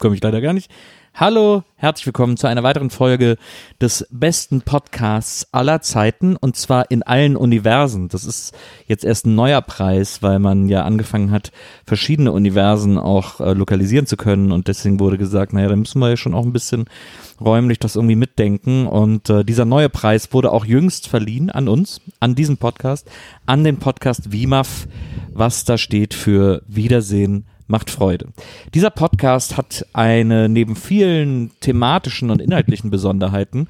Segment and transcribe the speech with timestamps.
[0.00, 0.70] komme ich leider gar nicht.
[1.12, 3.36] Hallo, herzlich willkommen zu einer weiteren Folge
[3.80, 8.08] des besten Podcasts aller Zeiten und zwar in allen Universen.
[8.08, 11.52] Das ist jetzt erst ein neuer Preis, weil man ja angefangen hat,
[11.84, 16.08] verschiedene Universen auch äh, lokalisieren zu können und deswegen wurde gesagt, naja, da müssen wir
[16.08, 16.86] ja schon auch ein bisschen
[17.40, 22.00] räumlich das irgendwie mitdenken und äh, dieser neue Preis wurde auch jüngst verliehen an uns,
[22.20, 23.10] an diesen Podcast,
[23.44, 24.86] an den Podcast WIMAF,
[25.32, 28.28] was da steht für Wiedersehen macht Freude.
[28.74, 33.68] Dieser Podcast hat eine neben vielen thematischen und inhaltlichen Besonderheiten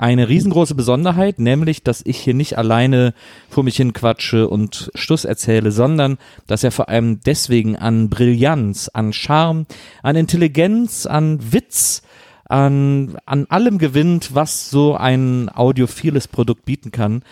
[0.00, 3.12] eine riesengroße Besonderheit, nämlich, dass ich hier nicht alleine
[3.50, 6.16] vor mich hin quatsche und Stuss erzähle, sondern
[6.46, 9.66] dass er vor allem deswegen an Brillanz, an Charme,
[10.02, 12.00] an Intelligenz, an Witz,
[12.48, 17.22] an, an allem gewinnt, was so ein audiophiles Produkt bieten kann,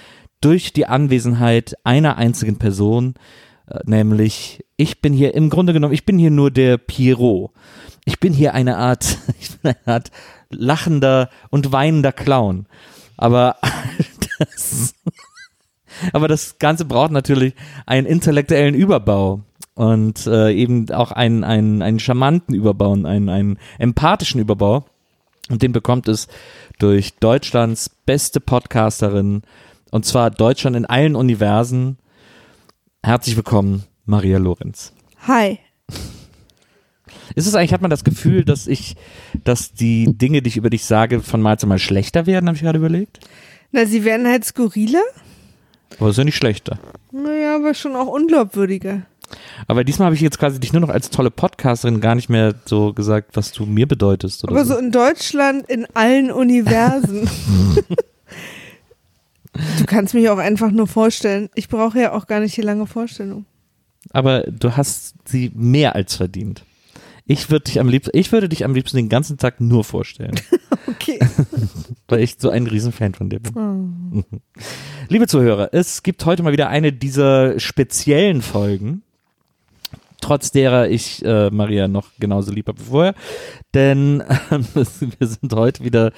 [0.42, 3.14] durch die Anwesenheit einer einzigen Person,
[3.84, 7.50] nämlich ich bin hier im Grunde genommen, ich bin hier nur der Pierrot.
[8.04, 10.10] Ich bin hier eine Art, ich bin eine Art
[10.50, 12.66] lachender und weinender Clown.
[13.16, 13.56] Aber
[14.38, 14.94] das,
[16.12, 17.54] aber das Ganze braucht natürlich
[17.86, 19.40] einen intellektuellen Überbau
[19.74, 24.84] und äh, eben auch einen, einen, einen charmanten Überbau und einen, einen empathischen Überbau.
[25.50, 26.28] Und den bekommt es
[26.78, 29.42] durch Deutschlands beste Podcasterin
[29.90, 31.98] und zwar Deutschland in allen Universen.
[33.08, 34.92] Herzlich willkommen, Maria Lorenz.
[35.26, 35.58] Hi.
[37.34, 38.96] Ist es eigentlich, hat man das Gefühl, dass ich,
[39.44, 42.56] dass die Dinge, die ich über dich sage, von Mal zu Mal schlechter werden, habe
[42.56, 43.20] ich gerade überlegt?
[43.72, 45.00] Na, sie werden halt skurriler.
[45.98, 46.78] Aber ist ja nicht schlechter.
[47.10, 49.06] Naja, aber schon auch unglaubwürdiger.
[49.68, 52.56] Aber diesmal habe ich jetzt quasi dich nur noch als tolle Podcasterin gar nicht mehr
[52.66, 54.44] so gesagt, was du mir bedeutest.
[54.44, 54.74] Oder Aber so.
[54.74, 57.26] so in Deutschland in allen Universen.
[59.78, 61.48] du kannst mich auch einfach nur vorstellen.
[61.54, 63.44] Ich brauche ja auch gar nicht die lange Vorstellung.
[64.10, 66.64] Aber du hast sie mehr als verdient.
[67.26, 70.34] Ich würde dich am liebsten, ich würde dich am liebsten den ganzen Tag nur vorstellen,
[70.86, 71.18] Okay.
[72.08, 74.24] weil ich so ein Riesenfan von dir bin.
[74.24, 74.24] Oh.
[75.08, 79.02] Liebe Zuhörer, es gibt heute mal wieder eine dieser speziellen Folgen,
[80.22, 83.14] trotz derer ich äh, Maria noch genauso lieb habe wie vorher.
[83.74, 84.66] Denn ähm,
[85.18, 86.12] wir sind heute wieder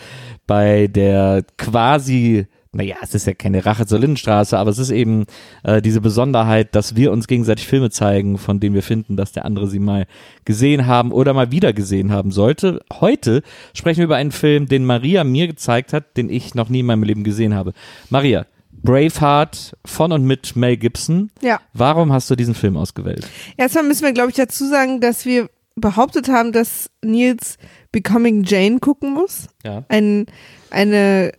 [0.47, 5.27] bei der quasi, naja, es ist ja keine Rache zur Lindenstraße, aber es ist eben
[5.65, 9.45] äh, diese Besonderheit, dass wir uns gegenseitig Filme zeigen, von denen wir finden, dass der
[9.45, 10.07] andere sie mal
[10.45, 12.81] gesehen haben oder mal wieder gesehen haben sollte.
[12.93, 13.43] Heute
[13.75, 16.87] sprechen wir über einen Film, den Maria mir gezeigt hat, den ich noch nie in
[16.87, 17.73] meinem Leben gesehen habe.
[18.09, 21.33] Maria, Braveheart von und mit Mel Gibson.
[21.43, 21.61] Ja.
[21.73, 23.27] Warum hast du diesen Film ausgewählt?
[23.57, 27.59] Erstmal müssen wir, glaube ich, dazu sagen, dass wir behauptet haben, dass Nils
[27.91, 29.49] Becoming Jane gucken muss.
[29.65, 29.85] Ja.
[29.89, 30.27] Ein,
[30.71, 31.33] eine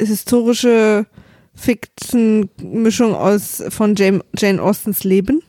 [0.00, 1.06] historische
[1.54, 5.42] Fiction-Mischung aus von Jane, Jane Austens Leben.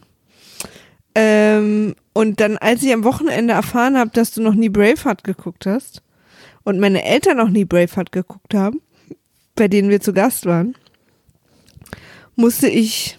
[1.16, 5.66] Ähm, und dann, als ich am Wochenende erfahren habe, dass du noch nie Braveheart geguckt
[5.66, 6.02] hast
[6.64, 8.82] und meine Eltern noch nie Braveheart geguckt haben,
[9.56, 10.76] bei denen wir zu Gast waren,
[12.36, 13.18] musste ich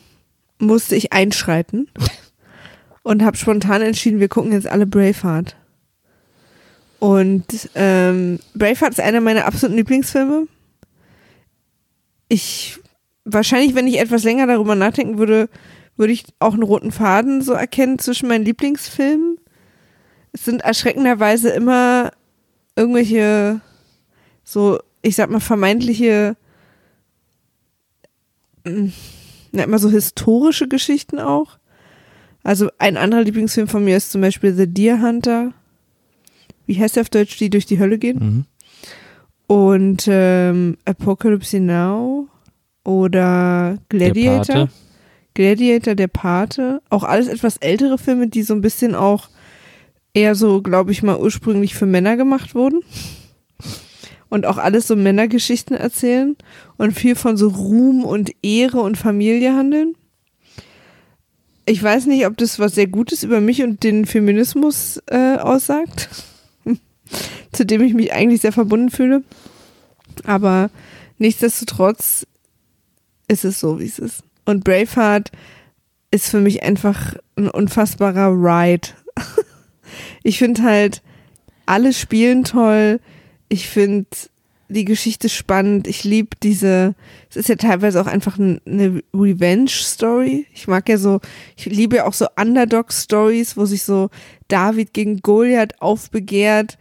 [0.59, 1.89] musste ich einschreiten
[3.03, 5.57] und habe spontan entschieden, wir gucken jetzt alle Braveheart.
[6.99, 7.45] Und
[7.75, 10.49] ähm, Braveheart ist einer meiner absoluten Lieblingsfilme.
[12.29, 12.79] Ich
[13.25, 15.49] wahrscheinlich, wenn ich etwas länger darüber nachdenken würde,
[15.97, 19.39] würde ich auch einen roten Faden so erkennen zwischen meinen Lieblingsfilmen.
[20.33, 22.13] Es sind erschreckenderweise immer
[22.77, 23.61] irgendwelche
[24.45, 26.37] so, ich sag mal, vermeintliche,
[28.65, 28.89] mm,
[29.53, 31.59] na, immer so historische Geschichten auch.
[32.45, 35.53] Also ein anderer Lieblingsfilm von mir ist zum Beispiel The Deer Hunter.
[36.67, 38.19] Wie heißt der auf Deutsch, die durch die Hölle gehen?
[38.19, 38.45] Mhm.
[39.47, 42.29] Und ähm, Apocalypse Now
[42.85, 44.55] oder Gladiator.
[44.55, 44.69] Der.
[45.35, 46.81] Gladiator, der Pate.
[46.89, 49.29] Auch alles etwas ältere Filme, die so ein bisschen auch
[50.15, 52.81] eher so, glaube ich mal, ursprünglich für Männer gemacht wurden.
[54.29, 56.37] Und auch alles so Männergeschichten erzählen
[56.79, 59.95] und viel von so Ruhm und Ehre und Familie handeln.
[61.67, 66.09] Ich weiß nicht, ob das was sehr Gutes über mich und den Feminismus äh, aussagt,
[67.53, 69.23] zu dem ich mich eigentlich sehr verbunden fühle.
[70.25, 70.71] Aber
[71.19, 72.27] nichtsdestotrotz
[73.29, 74.23] ist es so, wie es ist.
[74.45, 75.31] Und Braveheart
[76.11, 78.89] ist für mich einfach ein unfassbarer Ride.
[80.23, 81.03] ich finde halt,
[81.67, 83.01] alle spielen toll.
[83.49, 84.07] Ich finde
[84.69, 85.87] die Geschichte spannend.
[85.87, 86.95] Ich liebe diese,
[87.31, 90.47] es ist ja teilweise auch einfach ein- eine Revenge-Story.
[90.53, 91.21] Ich mag ja so,
[91.57, 94.11] ich liebe ja auch so Underdog-Stories, wo sich so
[94.49, 96.79] David gegen Goliath aufbegehrt,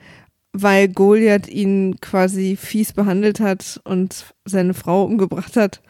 [0.53, 5.81] weil Goliath ihn quasi fies behandelt hat und seine Frau umgebracht hat.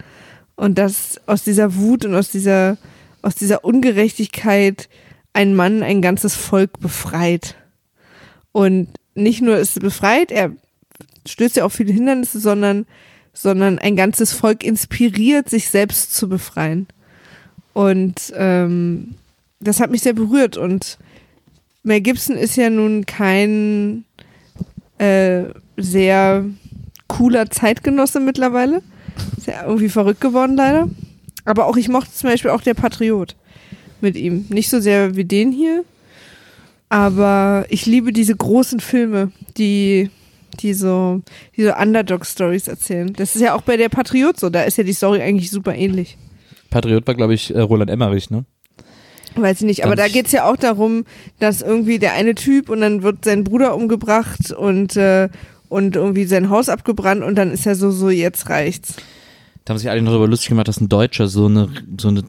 [0.55, 2.77] Und dass aus dieser Wut und aus dieser,
[3.21, 4.89] aus dieser Ungerechtigkeit
[5.33, 7.55] ein Mann ein ganzes Volk befreit.
[8.51, 10.51] Und nicht nur ist befreit, er
[11.27, 12.85] stößt ja auf viele Hindernisse, sondern,
[13.33, 16.87] sondern ein ganzes Volk inspiriert, sich selbst zu befreien.
[17.73, 19.15] Und ähm,
[19.59, 20.57] das hat mich sehr berührt.
[20.57, 20.97] Und
[21.83, 24.05] Mel Gibson ist ja nun kein
[24.97, 25.43] äh,
[25.77, 26.45] sehr
[27.07, 28.81] cooler Zeitgenosse mittlerweile.
[29.37, 30.89] Ist ja irgendwie verrückt geworden leider.
[31.43, 33.35] Aber auch ich mochte zum Beispiel auch der Patriot
[34.01, 34.45] mit ihm.
[34.49, 35.83] Nicht so sehr wie den hier,
[36.89, 40.09] aber ich liebe diese großen Filme, die,
[40.61, 41.21] die so,
[41.55, 43.13] die so Underdog-Stories erzählen.
[43.13, 45.75] Das ist ja auch bei der Patriot so, da ist ja die Story eigentlich super
[45.75, 46.17] ähnlich.
[46.69, 48.45] Patriot war, glaube ich, äh, Roland Emmerich, ne?
[49.35, 51.03] Weiß ich nicht, aber Ganz- da geht's ja auch darum,
[51.39, 55.29] dass irgendwie der eine Typ und dann wird sein Bruder umgebracht und, äh,
[55.67, 58.95] und irgendwie sein Haus abgebrannt und dann ist er so, so, jetzt reicht's.
[59.65, 61.69] Da haben sich alle noch darüber lustig gemacht, dass ein Deutscher so eine,
[61.99, 62.23] so eine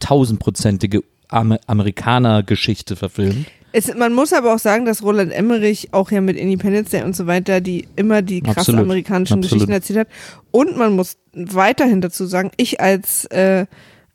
[0.00, 3.46] tausendprozentige Amer Amerikaner-Geschichte verfilmt.
[3.76, 7.14] Es, man muss aber auch sagen, dass Roland Emmerich auch ja mit Independence Day und
[7.14, 8.80] so weiter, die immer die krassen Absolut.
[8.84, 9.50] amerikanischen Absolut.
[9.50, 10.08] Geschichten erzählt hat.
[10.50, 13.66] Und man muss weiterhin dazu sagen, ich als äh,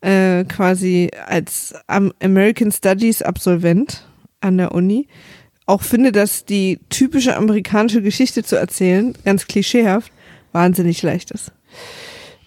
[0.01, 4.03] äh, quasi als Am American Studies Absolvent
[4.39, 5.07] an der Uni
[5.67, 10.11] auch finde, dass die typische amerikanische Geschichte zu erzählen, ganz klischeehaft,
[10.53, 11.51] wahnsinnig leicht ist.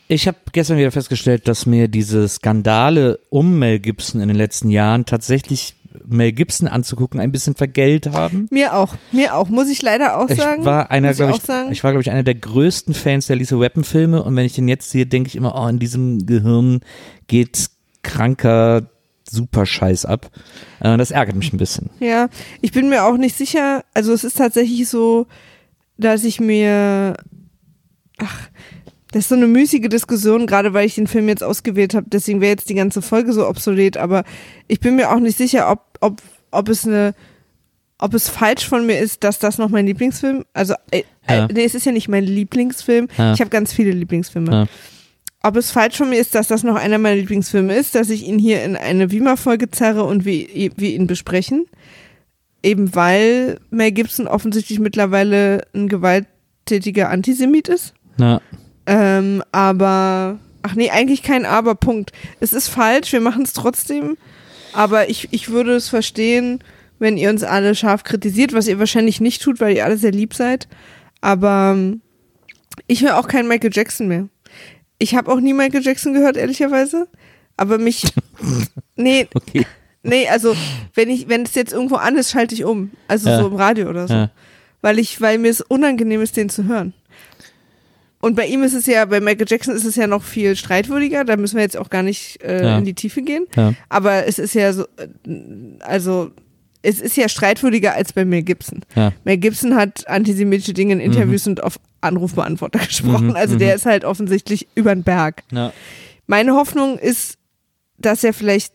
[0.09, 4.69] Ich habe gestern wieder festgestellt, dass mir diese Skandale um Mel Gibson in den letzten
[4.69, 5.77] Jahren tatsächlich
[6.07, 8.47] Mel Gibson anzugucken ein bisschen vergällt haben.
[8.51, 10.65] Mir auch, mir auch, muss ich leider auch Ich sagen.
[10.65, 11.73] war einer, auch ich, sagen.
[11.73, 14.55] ich war glaube ich einer der größten Fans der Lisa Weapon Filme und wenn ich
[14.55, 16.81] den jetzt sehe, denke ich immer, oh, in diesem Gehirn
[17.27, 17.71] geht
[18.03, 18.89] kranker
[19.31, 20.31] Superscheiß ab.
[20.81, 21.91] Äh, das ärgert mich ein bisschen.
[22.01, 22.29] Ja,
[22.61, 23.85] ich bin mir auch nicht sicher.
[23.95, 25.27] Also es ist tatsächlich so,
[25.97, 27.17] dass ich mir,
[28.19, 28.49] ach,
[29.15, 32.07] das ist so eine müßige Diskussion, gerade weil ich den Film jetzt ausgewählt habe.
[32.11, 33.97] Deswegen wäre jetzt die ganze Folge so obsolet.
[33.97, 34.25] Aber
[34.67, 36.21] ich bin mir auch nicht sicher, ob, ob,
[36.51, 37.15] ob es eine,
[37.99, 41.45] ob es falsch von mir ist, dass das noch mein Lieblingsfilm, also äh, Ja.
[41.45, 43.07] äh, nee, es ist ja nicht mein Lieblingsfilm.
[43.17, 43.35] Ja.
[43.35, 44.51] Ich habe ganz viele Lieblingsfilme.
[44.53, 44.67] Ja.
[45.45, 48.27] Ob es falsch von mir ist, dass das noch einer meiner Lieblingsfilme ist, dass ich
[48.27, 51.67] ihn hier in eine Wiemer-Folge zerre und wir, wir ihn besprechen.
[52.65, 57.95] Eben weil Mel Gibson offensichtlich mittlerweile ein gewalttätiger Antisemit ist.
[58.17, 58.41] Na,
[58.87, 62.13] Ähm, aber, ach nee, eigentlich kein Aber, Punkt.
[62.41, 64.17] Es ist falsch, wir machen es trotzdem.
[64.73, 66.63] Aber ich, ich würde es verstehen,
[66.99, 70.11] wenn ihr uns alle scharf kritisiert, was ihr wahrscheinlich nicht tut, weil ihr alle sehr
[70.13, 70.69] lieb seid.
[71.21, 72.01] Aber ähm,
[72.87, 74.29] ich höre auch keinen Michael Jackson mehr.
[74.99, 77.09] Ich habe auch nie Michael Jackson gehört, ehrlicherweise.
[77.57, 78.05] Aber mich.
[78.97, 79.67] Nee, okay.
[80.05, 80.55] nee, also
[80.95, 82.93] wenn ich, wenn es jetzt irgendwo an ist, schalte ich um.
[83.09, 83.39] Also Ja.
[83.41, 84.31] so im Radio oder so Ja.
[84.83, 86.95] weil ich, weil mir es unangenehm ist, den zu hören.
[88.25, 91.25] Und bei ihm ist es ja, bei Michael Jackson ist es ja noch viel streitwürdiger,
[91.25, 92.79] da müssen wir jetzt auch gar nicht äh, Ja.
[92.79, 93.47] in die Tiefe gehen.
[93.55, 93.75] Ja.
[93.91, 95.09] Aber es ist ja so, äh,
[95.81, 96.31] also
[96.81, 98.81] es ist ja streitwürdiger als bei Mel Gibson.
[98.95, 99.13] Ja.
[99.25, 103.29] Mel Gibson hat antisemitische Dinge in Interviews und auf Anrufbeantworter gesprochen.
[103.29, 105.43] Mhm, also der ist halt offensichtlich über den Berg.
[105.53, 105.73] Ja.
[106.27, 107.37] Meine Hoffnung ist,
[107.99, 108.73] dass er vielleicht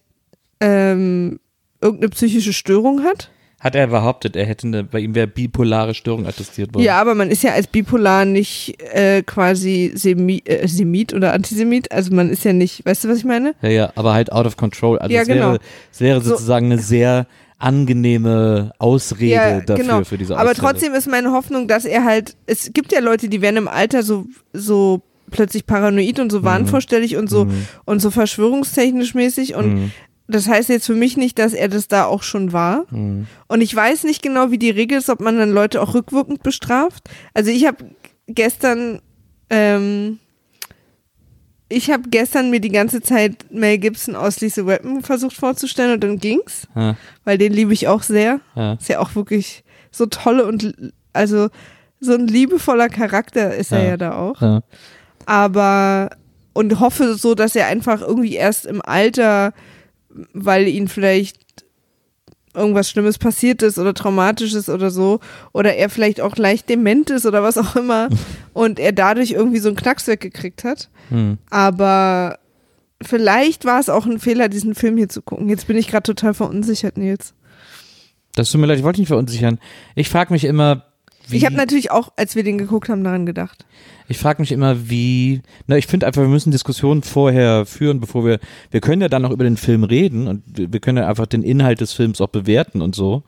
[0.59, 1.39] ähm,
[1.81, 3.31] irgendeine psychische Störung hat.
[3.59, 6.83] Hat er behauptet, er hätte eine, bei ihm wäre bipolare Störung attestiert worden.
[6.85, 11.91] Ja, aber man ist ja als bipolar nicht äh, quasi Semi äh, Semit oder Antisemit.
[11.91, 13.55] Also man ist ja nicht, weißt du, was ich meine?
[13.61, 14.97] Ja, ja, aber halt out of control.
[14.99, 15.57] Also Ja, es, wäre, genau.
[15.91, 20.59] es wäre So- sozusagen eine sehr angenehme Ausrede dafür, für diese Aber Aussage.
[20.67, 24.03] trotzdem ist meine Hoffnung, dass er halt, es gibt ja Leute, die werden im Alter
[24.03, 25.01] so, so
[25.31, 27.65] plötzlich paranoid und so wahnvorstellig und so Mhm.
[27.85, 29.91] und so verschwörungstechnisch mäßig und Mhm.
[30.29, 32.85] Das heißt jetzt für mich nicht, dass er das da auch schon war.
[32.91, 33.27] Mhm.
[33.47, 36.43] Und ich weiß nicht genau, wie die Regel ist, ob man dann Leute auch rückwirkend
[36.43, 37.09] bestraft.
[37.33, 37.77] Also ich habe
[38.27, 39.01] gestern,
[39.49, 40.19] ähm,
[41.67, 46.03] ich habe gestern mir die ganze Zeit Mel Gibson aus Lisa Weapon versucht vorzustellen und
[46.03, 46.95] dann ging's, Ja,
[47.25, 48.39] weil den liebe ich auch sehr.
[48.55, 48.73] ja.
[48.73, 50.73] Ist ja auch wirklich so tolle und
[51.13, 51.49] also
[51.99, 53.89] so ein liebevoller Charakter ist er Ja.
[53.89, 54.41] ja da auch.
[54.41, 54.61] Ja.
[55.25, 56.09] Aber
[56.53, 59.53] und hoffe so, dass er einfach irgendwie erst im Alter,
[60.33, 61.37] weil ihn vielleicht
[62.53, 65.19] irgendwas Schlimmes passiert ist oder traumatisches oder so,
[65.53, 68.09] oder er vielleicht auch leicht dement ist oder was auch immer
[68.53, 70.89] und er dadurch irgendwie so einen Knacks weggekriegt hat.
[71.09, 71.37] Hm.
[71.49, 72.39] Aber
[73.01, 75.49] vielleicht war es auch ein Fehler, diesen Film hier zu gucken.
[75.49, 77.33] Jetzt bin ich gerade total verunsichert, Nils.
[78.35, 79.59] Das tut mir leid, ich wollte nicht verunsichern.
[79.95, 80.85] Ich frage mich immer,
[81.31, 83.65] wie, Ich habe natürlich auch, als wir den geguckt haben, daran gedacht.
[84.07, 88.25] ich frage mich immer, wie, na, ich finde einfach, wir müssen Diskussionen vorher führen, bevor
[88.25, 88.39] wir,
[88.71, 91.43] wir können ja dann noch über den Film reden und wir können ja einfach den
[91.43, 93.23] Inhalt des Films auch bewerten und so.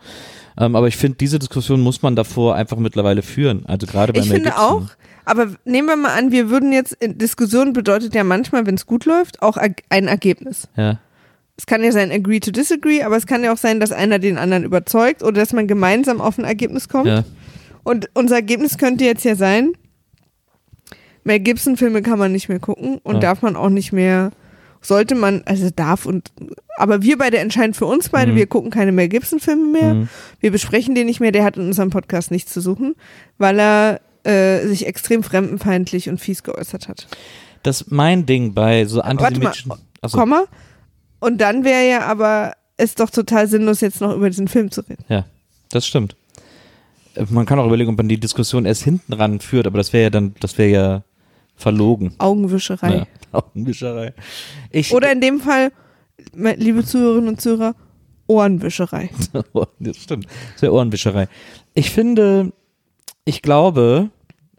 [0.57, 3.65] Ähm, aber ich finde, diese Diskussion muss man davor einfach mittlerweile führen.
[3.67, 4.65] Also gerade bei Ich Mel finde Gibson.
[4.65, 4.89] auch,
[5.23, 8.85] aber nehmen wir mal an, wir würden jetzt, in Diskussion bedeutet ja manchmal, wenn es
[8.85, 10.67] gut läuft, auch ein Ergebnis.
[10.75, 10.99] Ja,
[11.57, 14.19] Es kann ja sein, agree to disagree, aber es kann ja auch sein, dass einer
[14.19, 17.07] den anderen überzeugt oder dass man gemeinsam auf ein Ergebnis kommt.
[17.07, 17.23] ja,
[17.83, 19.73] Und unser Ergebnis könnte jetzt ja sein,
[21.23, 23.19] Mel Gibson-Filme kann man nicht mehr gucken und Ja.
[23.21, 24.31] darf man auch nicht mehr,
[24.81, 26.31] sollte man, also darf und,
[26.77, 28.35] aber wir beide entscheiden für uns beide, Mhm.
[28.37, 30.09] wir gucken keine Mel Gibson-Filme mehr, Mhm.
[30.39, 32.95] wir besprechen den nicht mehr, der hat in unserem Podcast nichts zu suchen,
[33.37, 37.07] weil er äh, sich extrem fremdenfeindlich und fies geäußert hat.
[37.63, 39.73] Das ist mein Ding bei so Warte mal, antisemitischen.
[40.01, 40.43] Achso, Komma.
[41.19, 44.81] Und dann wäre ja aber es doch total sinnlos, jetzt noch über diesen Film zu
[44.81, 45.03] reden.
[45.09, 45.25] ja,
[45.71, 46.15] das stimmt.
[47.29, 50.03] Man kann auch überlegen, ob man die Diskussion erst hinten ran führt, aber das wäre
[50.03, 51.03] ja dann, das wäre ja
[51.55, 52.13] verlogen.
[52.17, 52.95] Augenwischerei.
[52.95, 54.13] Ja, Augenwischerei.
[54.69, 55.71] Ich, Oder in dem Fall,
[56.33, 57.75] liebe Zuhörerinnen und Zuhörer,
[58.27, 59.09] Ohrenwischerei.
[59.79, 60.27] das stimmt.
[60.53, 61.27] Das wäre Ohrenwischerei.
[61.73, 62.53] Ich finde,
[63.25, 64.09] ich glaube,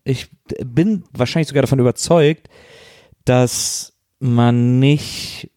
[0.04, 0.28] ich
[0.64, 2.48] bin wahrscheinlich sogar davon überzeugt,
[3.24, 5.50] dass man nicht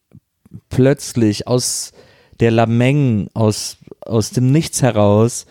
[0.70, 1.92] plötzlich aus
[2.40, 5.46] der Lameng, aus, aus dem Nichts heraus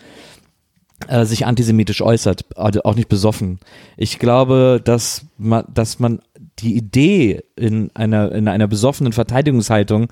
[1.07, 3.59] äh, sich antisemitisch äußert, also auch nicht besoffen.
[3.97, 6.19] Ich glaube, dass man, dass man
[6.59, 10.07] die Idee in einer, in einer besoffenen Verteidigungshaltung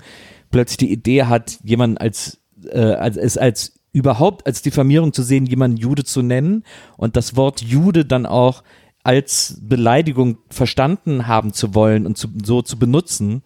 [0.50, 2.38] plötzlich die Idee hat, jemanden als,
[2.70, 6.64] äh, als, es als überhaupt als Diffamierung zu sehen, jemanden Jude zu nennen
[6.96, 8.62] und das Wort Jude dann auch
[9.04, 13.42] als Beleidigung verstanden haben zu wollen und zu, so zu benutzen,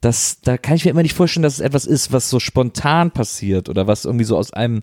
[0.00, 3.10] das, da kann ich mir immer nicht vorstellen, dass es etwas ist, was so spontan
[3.10, 4.82] passiert oder was irgendwie so aus einem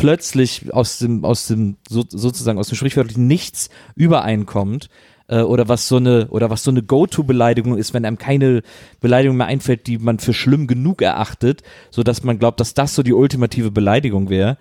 [0.00, 4.88] plötzlich aus dem, aus dem, so, sozusagen aus dem sprichwörtlichen Nichts übereinkommt
[5.28, 8.62] äh, oder was so eine, oder was so eine Go-To-Beleidigung ist, wenn einem keine
[9.00, 12.94] Beleidigung mehr einfällt, die man für schlimm genug erachtet, so dass man glaubt, dass das
[12.94, 14.56] so die ultimative Beleidigung wäre.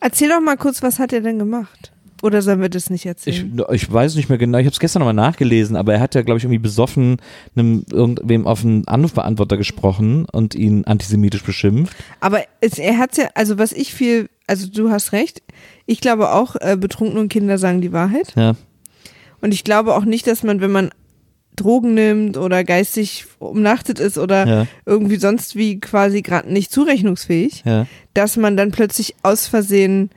[0.00, 1.92] Erzähl doch mal kurz, was hat er denn gemacht?
[2.22, 3.62] Oder sollen wir das nicht Ich, erzählen?
[3.72, 6.22] ich weiß nicht mehr genau, ich habe es gestern nochmal nachgelesen, aber er hat ja,
[6.22, 7.16] glaube ich, irgendwie besoffen
[7.56, 11.96] einem irgendwem auf einen Anrufbeantworter gesprochen und ihn antisemitisch beschimpft.
[12.20, 15.42] Aber es, er hat ja, also was ich viel, also du hast recht,
[15.86, 18.32] ich glaube auch, äh, betrunkene Kinder sagen die Wahrheit.
[18.34, 18.56] Ja,
[19.40, 20.90] Und ich glaube auch nicht, dass man, wenn man
[21.54, 27.62] Drogen nimmt oder geistig umnachtet ist oder ja, irgendwie sonst wie quasi gerade nicht zurechnungsfähig,
[27.64, 30.10] ja, dass man dann plötzlich aus Versehen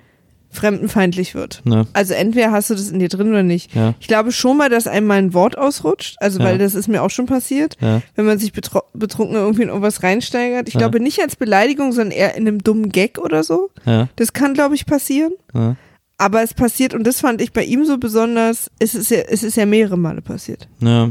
[0.53, 1.61] fremdenfeindlich wird.
[1.65, 3.73] ne, Also entweder hast du das in dir drin oder nicht.
[3.75, 6.45] ja, Ich glaube schon mal, dass einmal ein Wort ausrutscht, also Ja.
[6.45, 9.67] weil das ist mir auch schon passiert, ja, wenn man sich betro- betrunken irgendwie in
[9.69, 10.67] irgendwas reinsteigert.
[10.67, 10.79] Ich Ja.
[10.79, 13.69] glaube nicht als Beleidigung, sondern eher in einem dummen Gag oder so.
[13.85, 15.33] ja, Das kann, glaube ich, passieren.
[15.53, 15.75] ja,
[16.19, 19.43] Aber es passiert, und das fand ich bei ihm so besonders, es ist ja, es
[19.43, 20.67] ist ja mehrere Male passiert.
[20.79, 21.09] ja.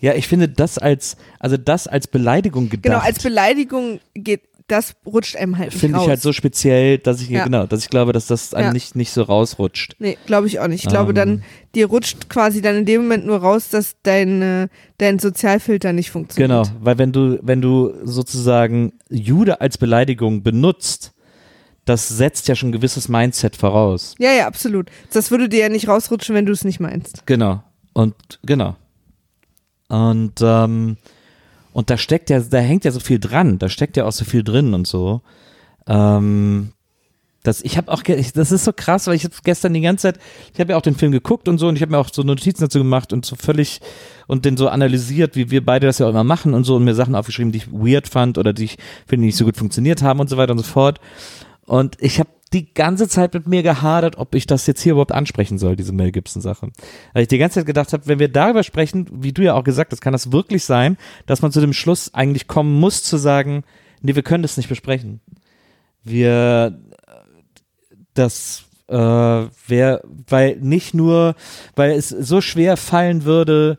[0.00, 2.82] Ja, ich finde das als, also das als Beleidigung gedacht.
[2.82, 6.04] Genau, als Beleidigung geht, das rutscht einem halt nicht finde raus.
[6.04, 7.44] ich halt so speziell, dass ich Ja.
[7.44, 8.72] genau, dass ich glaube, dass das einem Ja.
[8.72, 9.94] nicht nicht so rausrutscht.
[10.00, 10.82] Nee, glaube ich auch nicht.
[10.84, 11.14] Ich glaube Ähm.
[11.14, 11.42] dann,
[11.74, 16.50] dir rutscht quasi dann in dem Moment nur raus, dass dein, dein Sozialfilter nicht funktioniert.
[16.50, 21.12] Genau, weil wenn du wenn du sozusagen Jude als Beleidigung benutzt,
[21.84, 24.14] das setzt ja schon ein gewisses Mindset voraus.
[24.18, 24.88] Ja, ja, absolut.
[25.12, 27.26] Das würde dir ja nicht rausrutschen, wenn du es nicht meinst.
[27.26, 27.62] Genau.
[27.92, 28.14] Und
[28.44, 28.76] genau.
[29.88, 30.96] Und ähm,
[31.72, 34.24] und da steckt ja, da hängt ja so viel dran, da steckt ja auch so
[34.24, 35.22] viel drin und so.
[35.86, 36.72] Ähm,
[37.42, 40.20] das, ich habe auch, das ist so krass, weil ich habe gestern die ganze Zeit,
[40.54, 42.22] ich habe ja auch den Film geguckt und so und ich habe mir auch so
[42.22, 43.80] Notizen dazu gemacht und so völlig
[44.28, 46.84] und den so analysiert, wie wir beide das ja auch immer machen und so und
[46.84, 48.76] mir Sachen aufgeschrieben, die ich weird fand oder die ich
[49.06, 51.00] finde, die nicht so gut funktioniert haben und so weiter und so fort.
[51.66, 55.12] Und ich habe die ganze Zeit mit mir gehadert, ob ich das jetzt hier überhaupt
[55.12, 56.70] ansprechen soll, diese Mel Gibson-Sache.
[57.12, 59.64] Weil ich die ganze Zeit gedacht habe, wenn wir darüber sprechen, wie du ja auch
[59.64, 63.16] gesagt hast, kann das wirklich sein, dass man zu dem Schluss eigentlich kommen muss, zu
[63.16, 63.64] sagen,
[64.02, 65.20] nee, wir können das nicht besprechen.
[66.04, 66.78] Wir,
[68.14, 71.34] das äh, wäre, weil nicht nur,
[71.76, 73.78] weil es so schwer fallen würde,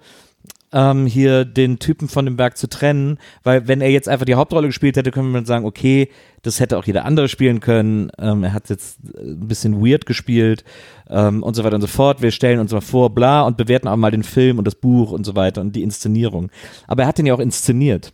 [0.73, 4.35] ähm, hier den Typen von dem Berg zu trennen, weil wenn er jetzt einfach die
[4.35, 6.09] Hauptrolle gespielt hätte, können wir sagen, okay,
[6.41, 8.11] das hätte auch jeder andere spielen können.
[8.17, 10.63] Ähm, er hat jetzt ein bisschen weird gespielt
[11.09, 12.21] ähm, und so weiter und so fort.
[12.21, 15.11] Wir stellen uns mal vor, bla, und bewerten auch mal den Film und das Buch
[15.11, 16.49] und so weiter und die Inszenierung.
[16.87, 18.13] Aber er hat den ja auch inszeniert.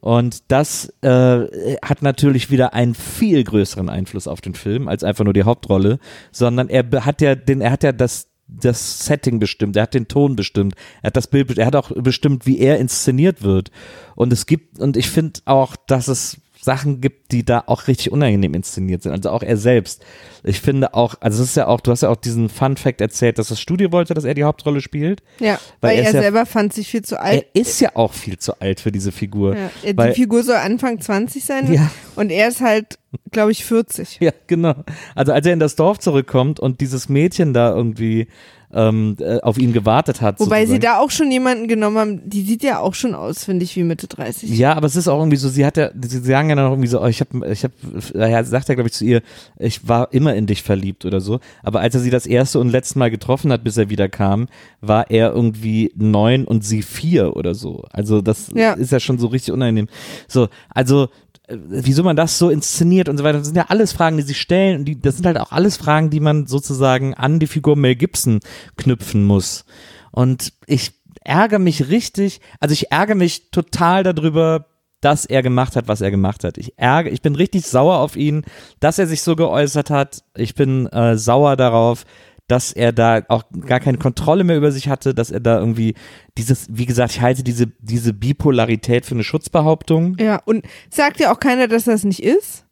[0.00, 5.24] Und das äh, hat natürlich wieder einen viel größeren Einfluss auf den Film als einfach
[5.24, 5.98] nur die Hauptrolle,
[6.32, 8.29] sondern er hat ja den, er hat ja das
[8.60, 11.90] das Setting bestimmt, er hat den Ton bestimmt, er hat das Bild, er hat auch
[11.94, 13.70] bestimmt, wie er inszeniert wird.
[14.14, 18.12] Und es gibt, und ich finde auch, dass es Sachen gibt, die da auch richtig
[18.12, 19.12] unangenehm inszeniert sind.
[19.12, 20.04] Also auch er selbst.
[20.44, 23.00] Ich finde auch, also es ist ja auch, du hast ja auch diesen Fun Fact
[23.00, 25.22] erzählt, dass das Studio wollte, dass er die Hauptrolle spielt.
[25.38, 27.46] Ja, Weil weil, er er, ja- selber fand sich viel zu alt.
[27.54, 29.56] Er ist ja auch viel zu alt für diese Figur.
[29.56, 31.90] Ja, die weil, Figur soll Anfang 20 sein Ja.
[32.16, 32.98] und er ist halt,
[33.30, 34.18] glaube ich, 40.
[34.20, 34.74] Ja, genau.
[35.14, 38.28] Also als er in das Dorf zurückkommt und dieses Mädchen da irgendwie
[38.72, 40.38] ähm, äh, auf ihn gewartet hat.
[40.40, 40.96] Wobei sie sozusagen.
[40.98, 43.82] da auch schon jemanden genommen haben, die sieht ja auch schon aus, finde ich, wie
[43.82, 44.50] Mitte 30.
[44.56, 46.70] Ja, aber es ist auch irgendwie so, sie hat ja, sie sagen ja dann auch
[46.72, 47.74] irgendwie so, oh, ich habe, ich habe,
[48.14, 49.22] ja, sagt er glaube ich zu ihr,
[49.58, 51.40] ich war immer in dich verliebt oder so.
[51.62, 54.46] Aber als er sie das erste und letzte Mal getroffen hat, bis er wieder kam,
[54.80, 57.84] war er irgendwie neun und sie vier oder so.
[57.90, 58.74] Also das Ja.
[58.74, 59.88] ist ja schon so richtig unangenehm.
[60.28, 61.08] So, also
[61.50, 64.34] wieso man das so inszeniert und so weiter, das sind ja alles Fragen, die sie
[64.34, 67.76] stellen und die, das sind halt auch alles Fragen, die man sozusagen an die Figur
[67.76, 68.40] Mel Gibson
[68.76, 69.64] knüpfen muss.
[70.12, 70.92] Und ich
[71.22, 74.66] ärgere mich richtig, also ich ärgere mich total darüber,
[75.00, 76.58] dass er gemacht hat, was er gemacht hat.
[76.58, 78.44] Ich ärgere, ich bin richtig sauer auf ihn,
[78.80, 80.22] dass er sich so geäußert hat.
[80.36, 82.04] Ich bin äh, sauer darauf,
[82.50, 85.94] dass er da auch gar keine Kontrolle mehr über sich hatte, dass er da irgendwie
[86.36, 90.16] dieses, wie gesagt, ich halte diese, diese Bipolarität für eine Schutzbehauptung.
[90.18, 92.64] Ja, und sagt ja auch keiner, dass das nicht ist.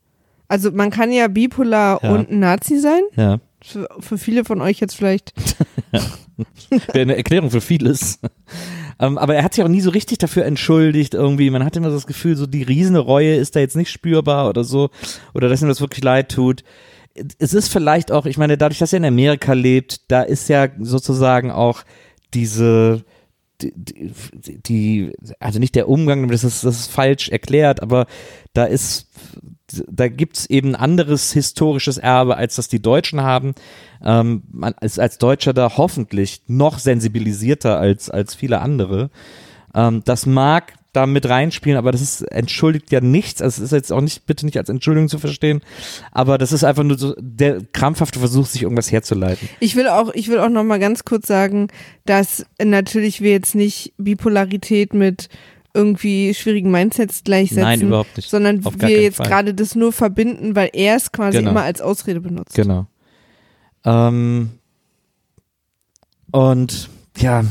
[0.48, 2.10] Also man kann ja bipolar Ja.
[2.10, 3.02] und ein Nazi sein.
[3.16, 3.38] Ja.
[3.62, 5.32] Für, für viele von euch jetzt vielleicht.
[6.70, 8.20] Wäre eine Erklärung für vieles.
[9.00, 11.50] Ähm, aber er hat sich auch nie so richtig dafür entschuldigt irgendwie.
[11.50, 14.48] Man hat immer so das Gefühl, so die riesige Reue ist da jetzt nicht spürbar
[14.48, 14.90] oder so.
[15.34, 16.62] Oder dass ihm das wirklich leid tut.
[17.38, 20.68] Es ist vielleicht auch, ich meine, dadurch, dass er in Amerika lebt, da ist ja
[20.78, 21.82] sozusagen auch
[22.34, 23.04] diese,
[23.60, 28.06] die, die, also nicht der Umgang, das ist, das ist falsch erklärt, aber
[28.52, 29.08] da ist,
[29.88, 33.54] da gibt's eben anderes historisches Erbe, als das die Deutschen haben.
[34.02, 39.10] Ähm, man ist als Deutscher da hoffentlich noch sensibilisierter als, als viele andere.
[39.74, 43.42] Ähm, das mag da mit reinspielen, aber das ist, entschuldigt ja nichts.
[43.42, 45.60] Also es ist jetzt auch nicht, bitte nicht als Entschuldigung zu verstehen,
[46.12, 49.48] aber das ist einfach nur so der krampfhafte Versuch, sich irgendwas herzuleiten.
[49.60, 51.68] Ich will auch, ich will auch noch mal ganz kurz sagen,
[52.06, 55.28] dass natürlich wir jetzt nicht Bipolarität mit
[55.74, 57.62] irgendwie schwierigen Mindsets gleichsetzen.
[57.62, 58.30] Nein, überhaupt nicht.
[58.30, 61.50] Sondern wir jetzt gerade das nur verbinden, weil er es quasi Genau.
[61.50, 62.54] immer als Ausrede benutzt.
[62.54, 62.86] Genau.
[63.84, 64.50] Ähm,
[66.30, 67.44] und ja,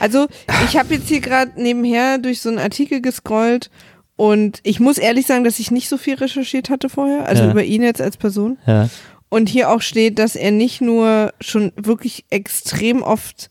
[0.00, 0.26] Also
[0.68, 3.70] ich habe jetzt hier gerade nebenher durch so einen Artikel gescrollt
[4.16, 7.50] und ich muss ehrlich sagen, dass ich nicht so viel recherchiert hatte vorher, also Ja.
[7.50, 8.58] über ihn jetzt als Person.
[8.66, 8.88] ja,
[9.28, 13.50] Und hier auch steht, dass er nicht nur schon wirklich extrem oft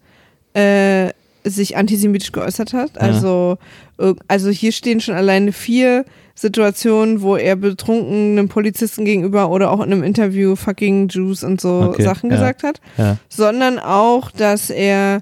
[0.54, 1.10] äh,
[1.46, 3.00] sich antisemitisch geäußert hat.
[3.00, 3.58] Also,
[3.98, 6.04] irg- also hier stehen schon alleine vier
[6.36, 11.62] Situationen, wo er betrunken einem Polizisten gegenüber oder auch in einem Interview fucking Jews und
[11.62, 12.36] so Okay, Sachen ja.
[12.36, 12.82] gesagt hat.
[12.98, 15.22] ja, Sondern auch, dass er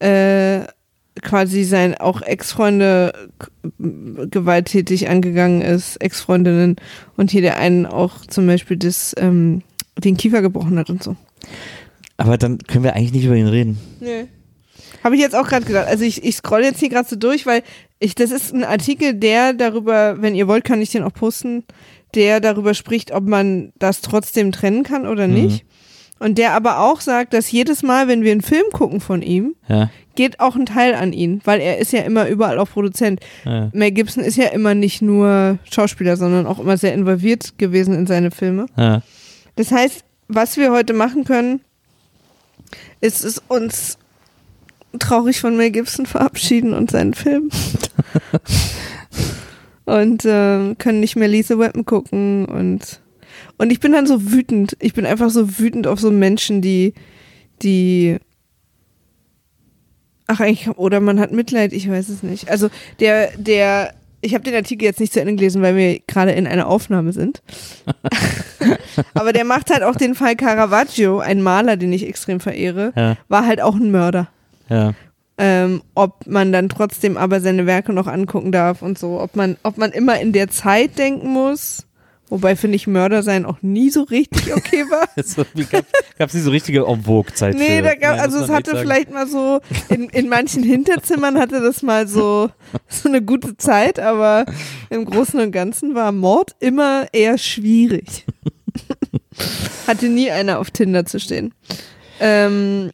[0.00, 0.60] äh,
[1.22, 3.12] quasi sein auch Ex-Freunde
[3.78, 6.76] gewalttätig angegangen ist, Ex-Freundinnen
[7.16, 9.62] und hier der einen auch zum Beispiel das, ähm,
[9.98, 11.16] den Kiefer gebrochen hat und so.
[12.16, 13.78] aber dann können wir eigentlich nicht über ihn reden.
[14.00, 14.26] Nee.
[15.04, 15.86] Habe ich jetzt auch gerade gedacht.
[15.86, 17.62] Also ich, ich scroll jetzt hier gerade so durch, weil
[18.00, 21.64] ich, das ist ein Artikel, der darüber, wenn ihr wollt, kann ich den auch posten,
[22.14, 25.64] der darüber spricht, ob man das trotzdem trennen kann oder nicht.
[26.18, 29.54] Und der aber auch sagt, dass jedes Mal, wenn wir einen Film gucken von ihm,
[29.68, 33.20] Ja, geht auch ein Teil an ihn, weil er ist ja immer überall auch Produzent.
[33.44, 37.94] ja, Mel Gibson ist ja immer nicht nur Schauspieler, sondern auch immer sehr involviert gewesen
[37.94, 38.66] in seine Filme.
[38.76, 39.02] ja.
[39.54, 41.60] Das heißt, was wir heute machen können,
[43.00, 43.98] ist es uns
[44.98, 47.50] traurig von Mel Gibson verabschieden und seinen Film.
[49.84, 53.00] und ähm, können nicht mehr Lisa Weapon gucken und
[53.58, 54.76] und ich bin dann so wütend.
[54.80, 56.94] Ich bin einfach so wütend auf so Menschen, die
[57.62, 58.16] die
[60.26, 62.50] Ach eigentlich oder man hat Mitleid, ich weiß es nicht.
[62.50, 62.68] Also
[63.00, 66.46] der der ich habe den Artikel jetzt nicht zu Ende gelesen, weil wir gerade in
[66.48, 67.40] einer Aufnahme sind.
[69.14, 73.16] Aber der macht halt auch den Fall Caravaggio, ein Maler, den ich extrem verehre, Ja.
[73.28, 74.28] war halt auch ein Mörder.
[74.68, 74.94] ja.
[75.40, 79.56] Ähm, ob man dann trotzdem aber seine Werke noch angucken darf und so, ob man,
[79.62, 81.86] ob man immer in der Zeit denken muss.
[82.30, 85.08] Wobei finde ich Mörder sein auch nie so richtig okay war.
[85.24, 85.84] So, wie gab
[86.18, 89.10] es nicht so richtige en vogue Zeit Nee, da gab, Nein, also es hatte vielleicht
[89.10, 92.50] mal so, in, in manchen Hinterzimmern hatte das mal so,
[92.88, 94.44] so eine gute Zeit, aber
[94.90, 98.26] im Großen und Ganzen war Mord immer eher schwierig.
[99.86, 101.54] hatte nie einer auf Tinder zu stehen.
[102.20, 102.90] Ähm,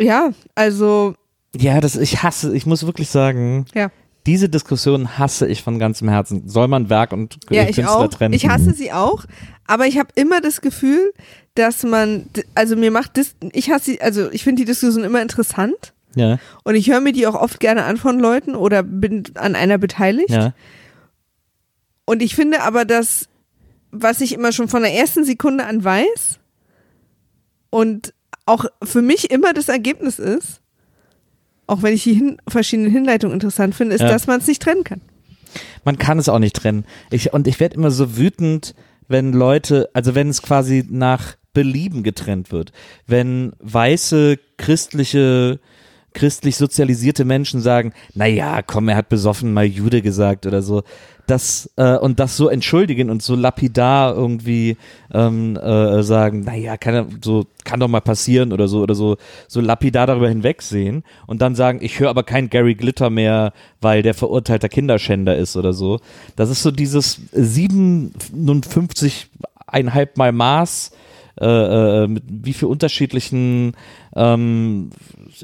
[0.00, 1.14] ja, also,
[1.56, 3.90] Ja, das, ich hasse, ich muss wirklich sagen, ja.
[4.26, 6.48] Diese Diskussion hasse ich von ganzem Herzen.
[6.48, 8.08] Soll man Werk und Ja, ich Künstler auch.
[8.08, 8.34] trennen?
[8.34, 9.24] Ich hasse sie auch,
[9.66, 11.12] aber ich habe immer das Gefühl,
[11.54, 15.20] dass man, also mir macht das, ich hasse sie, also ich finde die Diskussion immer
[15.20, 19.24] interessant Ja, und ich höre mir die auch oft gerne an von Leuten oder bin
[19.34, 20.30] an einer beteiligt.
[20.30, 20.54] ja,
[22.06, 23.28] Und ich finde aber, dass,
[23.90, 26.38] was ich immer schon von der ersten Sekunde an weiß
[27.70, 28.14] und
[28.46, 30.61] auch für mich immer das Ergebnis ist,
[31.66, 34.08] auch wenn ich die hin verschiedenen Hinleitungen interessant finde, ist, Ja.
[34.08, 35.00] dass man es nicht trennen kann.
[35.84, 36.84] Man kann es auch nicht trennen.
[37.10, 38.74] Ich, und ich werde immer so wütend,
[39.08, 42.72] wenn Leute, also wenn es quasi nach Belieben getrennt wird.
[43.06, 45.60] Wenn weiße, christliche,
[46.14, 50.82] christlich sozialisierte Menschen sagen, na ja, komm, er hat besoffen mal Jude gesagt oder so.
[51.26, 54.76] Das, äh, und das so entschuldigen und so lapidar irgendwie
[55.14, 59.16] ähm, äh, sagen, na ja, kann, so, kann doch mal passieren oder so oder so,
[59.46, 64.02] so lapidar darüber hinwegsehen und dann sagen, ich höre aber kein Gary Glitter mehr, weil
[64.02, 66.00] der verurteilter Kinderschänder ist oder so.
[66.34, 69.28] Das ist so dieses 57
[69.66, 70.90] einhalb Mal Maß,
[71.40, 71.46] äh,
[72.04, 73.72] äh, mit wie viel unterschiedlichen
[74.14, 74.90] ähm,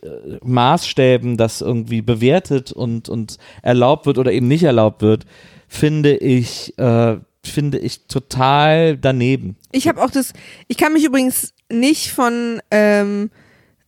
[0.03, 5.25] äh, Maßstäben das irgendwie bewertet und, und erlaubt wird oder eben nicht erlaubt wird,
[5.67, 9.57] finde ich, äh, finde ich total daneben.
[9.73, 10.35] Ich habe auch das,
[10.67, 13.31] ich kann mich übrigens nicht von ähm,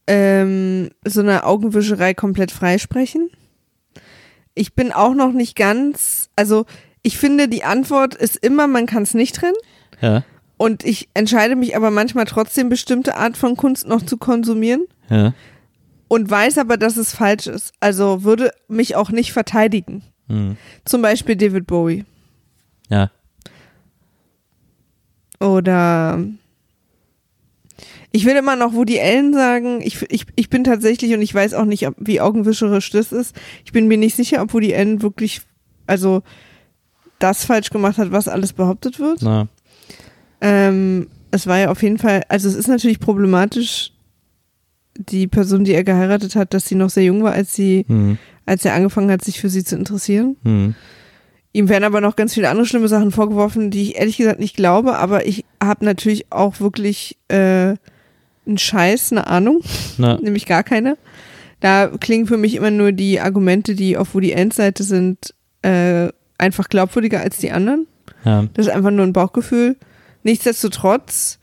[0.06, 3.30] ähm, so einer Augenwischerei komplett freisprechen.
[4.54, 6.64] Ich bin auch noch nicht ganz, also
[7.02, 9.56] ich finde, die Antwort ist immer, man kann es nicht trennen.
[10.00, 10.24] Ja,
[10.60, 15.32] Und ich entscheide mich aber manchmal trotzdem, bestimmte Art von Kunst noch zu konsumieren ja.
[16.06, 17.72] und weiß aber, dass es falsch ist.
[17.80, 20.02] Also würde mich auch nicht verteidigen.
[20.28, 20.58] Hm.
[20.84, 22.04] Zum Beispiel David Bowie.
[22.90, 23.10] Ja.
[25.40, 26.22] Oder
[28.12, 29.80] ich will immer noch Woody Allen sagen.
[29.80, 33.72] Ich, ich, ich bin tatsächlich, und ich weiß auch nicht, wie augenwischerisch das ist, ich
[33.72, 35.40] bin mir nicht sicher, ob Woody Allen wirklich,
[35.86, 36.22] also
[37.18, 39.22] das falsch gemacht hat, was alles behauptet wird.
[39.22, 39.48] Na,
[40.40, 43.92] Ähm, es war ja auf jeden Fall, also es ist natürlich problematisch,
[44.96, 48.18] die Person, die er geheiratet hat, dass sie noch sehr jung war, als sie, hm,
[48.46, 50.36] als er angefangen hat, sich für sie zu interessieren.
[50.42, 50.74] hm.
[51.52, 54.54] Ihm werden aber noch ganz viele andere schlimme Sachen vorgeworfen, die ich ehrlich gesagt nicht
[54.54, 57.74] glaube, aber ich habe natürlich auch wirklich äh,
[58.46, 59.60] einen Scheiß, eine Ahnung,
[59.98, 60.96] Na, nämlich gar keine.
[61.58, 66.10] Da klingen für mich immer nur die Argumente, die auf Woody Allen's Seite sind, äh,
[66.38, 67.88] einfach glaubwürdiger als die anderen.
[68.24, 68.46] ja.
[68.54, 69.76] Das ist einfach nur ein Bauchgefühl.
[70.22, 71.38] Nichtsdestotrotz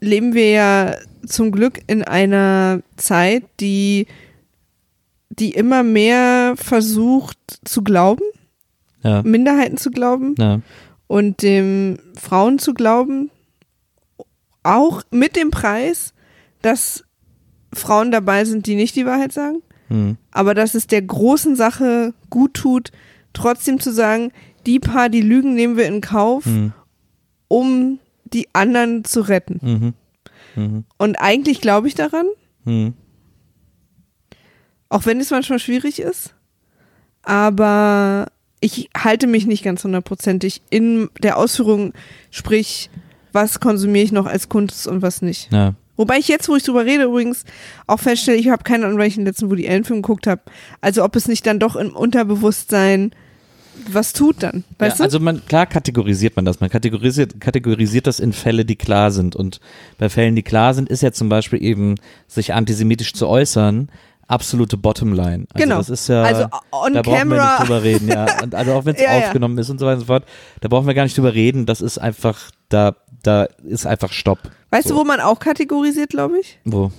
[0.00, 0.94] leben wir ja
[1.26, 4.06] zum Glück in einer Zeit, die,
[5.28, 8.24] die immer mehr versucht zu glauben,
[9.02, 10.60] Ja, Minderheiten zu glauben ja,
[11.06, 13.30] und dem Frauen zu glauben,
[14.62, 16.12] auch mit dem Preis,
[16.62, 17.04] dass
[17.72, 22.14] Frauen dabei sind, die nicht die Wahrheit sagen, hm, aber dass es der großen Sache
[22.30, 22.90] gut tut,
[23.32, 24.32] trotzdem zu sagen,
[24.64, 26.72] die paar, die lügen, nehmen wir in Kauf, hm,
[27.48, 29.60] um die anderen zu retten.
[29.62, 32.26] mhm, mhm, Und eigentlich glaube ich daran,
[32.64, 32.94] hm.
[34.88, 36.34] auch wenn es manchmal schwierig ist,
[37.22, 38.26] aber
[38.60, 41.92] ich halte mich nicht ganz hundertprozentig in der Ausführung,
[42.30, 42.90] sprich,
[43.32, 45.52] was konsumiere ich noch als Kunst und was nicht.
[45.52, 45.74] ja.
[45.96, 47.44] Wobei ich jetzt, wo ich drüber rede, übrigens
[47.86, 50.42] auch feststelle, ich habe keine Ahnung, weil ich den letzten Woody Allen Film geguckt habe.
[50.82, 53.12] Also ob es nicht dann doch im Unterbewusstsein
[53.90, 56.60] was tut dann, weißt ja, also man, klar kategorisiert man das.
[56.60, 59.36] Man kategorisiert, kategorisiert das in Fälle, die klar sind.
[59.36, 59.60] Und
[59.98, 61.94] bei Fällen, die klar sind, ist ja zum Beispiel eben,
[62.26, 63.88] sich antisemitisch zu äußern,
[64.28, 65.46] absolute Bottomline.
[65.52, 65.76] Also Genau.
[65.78, 67.58] Das ist ja, Also on da brauchen wir camera.
[67.58, 68.26] nicht drüber reden, ja.
[68.42, 69.26] Und also auch wenn es Ja, ja.
[69.26, 70.24] aufgenommen ist und so weiter und so fort,
[70.60, 71.64] da brauchen wir gar nicht drüber reden.
[71.66, 74.42] Das ist einfach, da, da ist einfach Stopp.
[74.42, 74.50] du?
[74.70, 74.94] Weißt So.
[74.94, 76.58] du, wo man auch kategorisiert, glaube ich?
[76.64, 76.90] Wo?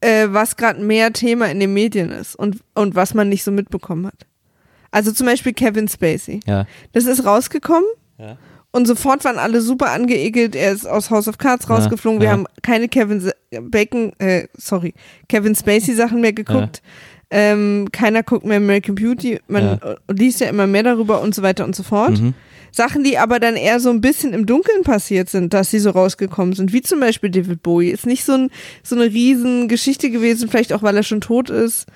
[0.00, 3.50] Äh, was gerade mehr Thema in den Medien ist und, und was man nicht so
[3.50, 4.26] mitbekommen hat.
[4.90, 6.40] Also zum Beispiel Kevin Spacey.
[6.46, 6.66] Ja.
[6.92, 8.36] Das ist rausgekommen Ja.
[8.72, 10.56] und sofort waren alle super angeekelt.
[10.56, 12.20] Er ist aus House of Cards Ja, rausgeflogen.
[12.20, 12.32] Wir ja.
[12.32, 13.30] haben keine Kevin
[13.62, 14.94] Bacon, äh, sorry,
[15.28, 16.82] Kevin Spacey Sachen mehr geguckt.
[17.30, 19.38] Ähm, keiner guckt mehr American Beauty.
[19.48, 19.96] Man Ja.
[20.10, 22.18] liest ja immer mehr darüber und so weiter und so fort.
[22.20, 22.32] Mhm.
[22.72, 25.90] Sachen, die aber dann eher so ein bisschen im Dunkeln passiert sind, dass sie so
[25.90, 27.88] rausgekommen sind, wie zum Beispiel David Bowie.
[27.90, 28.50] Ist nicht so, ein,
[28.82, 31.86] so eine riesen Geschichte gewesen, vielleicht auch, weil er schon tot ist,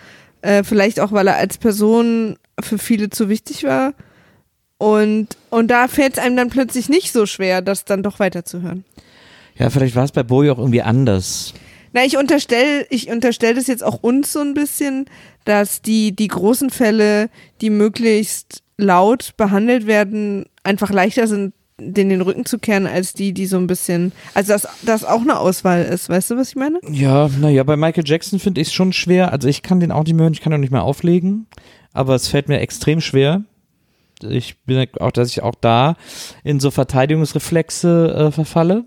[0.43, 3.95] äh, vielleicht auch, weil er als Person für viele zu wichtig war.
[4.79, 8.85] Und, und da fällt es einem dann plötzlich nicht so schwer, das dann doch weiterzuhören.
[9.57, 11.55] Ja, vielleicht war es bei Bowie auch irgendwie anders.
[11.93, 15.07] Na, ich unterstelle, ich unterstelle das jetzt auch uns so ein bisschen,
[15.45, 17.29] dass die, die großen Fälle,
[17.61, 23.33] die möglichst laut behandelt werden, einfach leichter sind, den den Rücken zu kehren, als die,
[23.33, 26.57] die so ein bisschen, also dass das auch eine Auswahl ist, weißt du, was ich
[26.57, 26.81] meine?
[26.91, 29.33] Ja, naja, bei Michael Jackson finde ich es schon schwer.
[29.33, 31.47] Also ich kann den auch nicht mehr hören, ich kann ihn auch nicht mehr auflegen,
[31.93, 33.43] aber es fällt mir extrem schwer.
[34.23, 35.97] Ich bin auch, dass ich auch da
[36.45, 38.85] in so Verteidigungsreflexe äh, verfalle.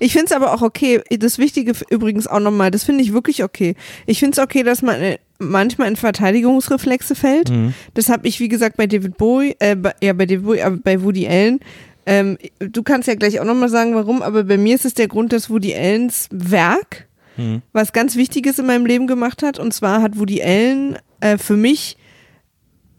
[0.00, 3.44] Ich finde es aber auch okay, das Wichtige übrigens auch nochmal, das finde ich wirklich
[3.44, 3.74] okay.
[4.06, 7.50] Ich finde es okay, dass man manchmal in Verteidigungsreflexe fällt.
[7.50, 7.74] Mhm.
[7.94, 10.76] Das habe ich, wie gesagt, bei David Bowie, äh, bei, ja, bei David Bowie, aber
[10.76, 11.60] bei Woody Allen.
[12.06, 15.08] Ähm, du kannst ja gleich auch nochmal sagen, warum, aber bei mir ist es der
[15.08, 17.62] Grund, dass Woody Allens Werk Mhm.
[17.72, 19.58] was ganz Wichtiges in meinem Leben gemacht hat.
[19.58, 21.96] Und zwar hat Woody Allen äh, für mich,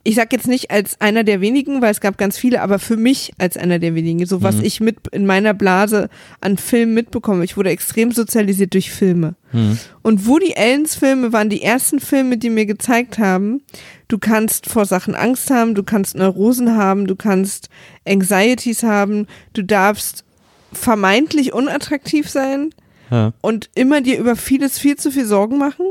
[0.07, 2.95] ich sag jetzt nicht als einer der wenigen, weil es gab ganz viele, aber für
[2.95, 6.09] mich als einer der wenigen, so was ich mit in meiner Blase
[6.41, 7.43] an Filmen mitbekomme.
[7.43, 9.33] Ich wurde extrem sozialisiert durch Filme.
[9.51, 9.79] Mhm.
[10.03, 13.61] Und Woody Allens Filme waren die ersten Filme, die mir gezeigt haben,
[14.07, 17.69] du kannst vor Sachen Angst haben, du kannst Neurosen haben, du kannst
[18.07, 20.23] Anxieties haben, du darfst
[20.71, 22.69] vermeintlich unattraktiv sein
[23.09, 23.33] Ja.
[23.41, 25.85] und immer dir über vieles viel zu viel Sorgen machen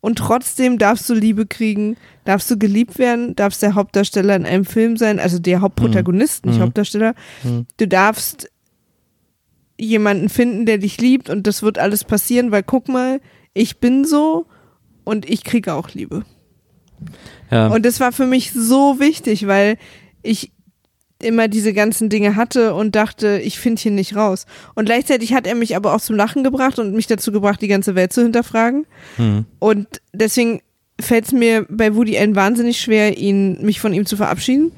[0.00, 4.64] und trotzdem darfst du Liebe kriegen, darfst du geliebt werden, darfst der Hauptdarsteller in einem
[4.64, 6.62] Film sein, also der Hauptprotagonist, nicht Mhm.
[6.62, 7.14] Hauptdarsteller.
[7.42, 7.66] Mhm.
[7.76, 8.48] Du darfst
[9.78, 13.20] jemanden finden, der dich liebt und das wird alles passieren, weil guck mal,
[13.54, 14.46] ich bin so
[15.04, 16.24] und ich kriege auch Liebe.
[17.50, 17.68] Ja.
[17.68, 19.78] Und das war für mich so wichtig, weil
[20.22, 20.52] ich
[21.22, 24.46] immer diese ganzen Dinge hatte und dachte, ich finde hier nicht raus.
[24.74, 27.68] Und gleichzeitig hat er mich aber auch zum Lachen gebracht und mich dazu gebracht, die
[27.68, 28.86] ganze Welt zu hinterfragen.
[29.16, 29.44] Mhm.
[29.58, 30.60] Und deswegen
[31.00, 34.72] fällt es mir bei Woody Allen wahnsinnig schwer, ihn, mich von ihm zu verabschieden.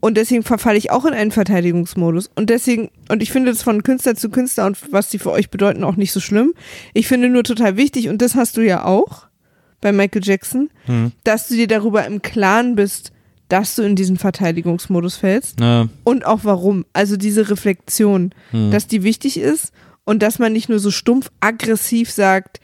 [0.00, 2.30] Und deswegen verfalle ich auch in einen Verteidigungsmodus.
[2.36, 5.50] Und deswegen, und ich finde das von Künstler zu Künstler und was die für euch
[5.50, 6.54] bedeuten auch nicht so schlimm.
[6.94, 9.26] Ich finde nur total wichtig, und das hast du ja auch
[9.80, 11.12] bei Michael Jackson, Mhm.
[11.24, 13.12] dass du dir darüber im Klaren bist,
[13.48, 15.88] dass du in diesen Verteidigungsmodus fällst Ja.
[16.04, 16.84] und auch warum.
[16.92, 18.70] Also diese Reflexion, Mhm.
[18.70, 19.72] dass die wichtig ist
[20.04, 22.60] und dass man nicht nur so stumpf aggressiv sagt,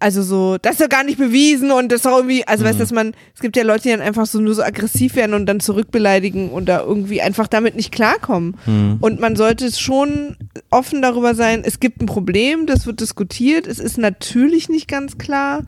[0.00, 2.68] also so, das ist doch gar nicht bewiesen und das ist doch irgendwie, also Mhm.
[2.68, 5.16] weißt du, dass man, es gibt ja Leute, die dann einfach so nur so aggressiv
[5.16, 8.56] werden und dann zurückbeleidigen oder irgendwie einfach damit nicht klarkommen.
[8.66, 8.98] Mhm.
[9.00, 10.36] Und man sollte es schon
[10.70, 15.18] offen darüber sein, es gibt ein Problem, das wird diskutiert, es ist natürlich nicht ganz
[15.18, 15.64] klar.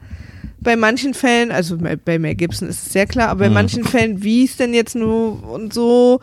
[0.60, 3.54] Bei manchen Fällen, also bei, Mel Gibson ist es sehr klar, aber bei Mhm.
[3.54, 6.20] manchen Fällen, wie es denn jetzt nur und so,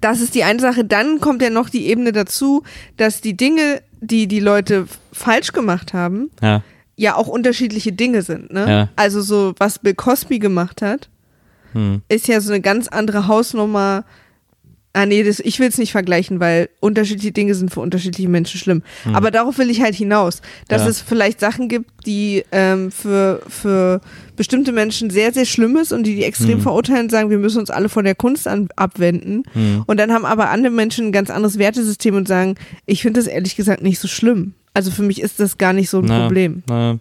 [0.00, 0.84] das ist die eine Sache.
[0.84, 2.62] Dann kommt ja noch die Ebene dazu,
[2.96, 6.62] dass die Dinge, die die Leute falsch gemacht haben, Ja.
[6.96, 8.52] ja auch unterschiedliche Dinge sind.
[8.52, 8.66] Ne?
[8.68, 8.88] Ja.
[8.96, 11.08] Also so, was Bill Cosby gemacht hat,
[11.72, 12.02] Mhm.
[12.08, 14.04] ist ja so eine ganz andere Hausnummer.
[14.96, 18.60] Ah nee, das, ich will es nicht vergleichen, weil unterschiedliche Dinge sind für unterschiedliche Menschen
[18.60, 18.82] schlimm.
[19.12, 20.86] Aber darauf will ich halt hinaus, dass Hm.
[20.86, 20.90] Ja.
[20.90, 24.00] es vielleicht Sachen gibt, die ähm, für, für
[24.36, 26.60] bestimmte Menschen sehr, sehr schlimm ist und die die extrem Hm.
[26.60, 29.42] verurteilen und sagen, wir müssen uns alle von der Kunst an, abwenden.
[29.52, 29.82] Hm.
[29.86, 32.54] Und dann haben aber andere Menschen ein ganz anderes Wertesystem und sagen,
[32.86, 34.54] ich finde das ehrlich gesagt nicht so schlimm.
[34.76, 36.64] Also für mich ist das gar nicht so ein Na, Problem.
[36.68, 36.98] na,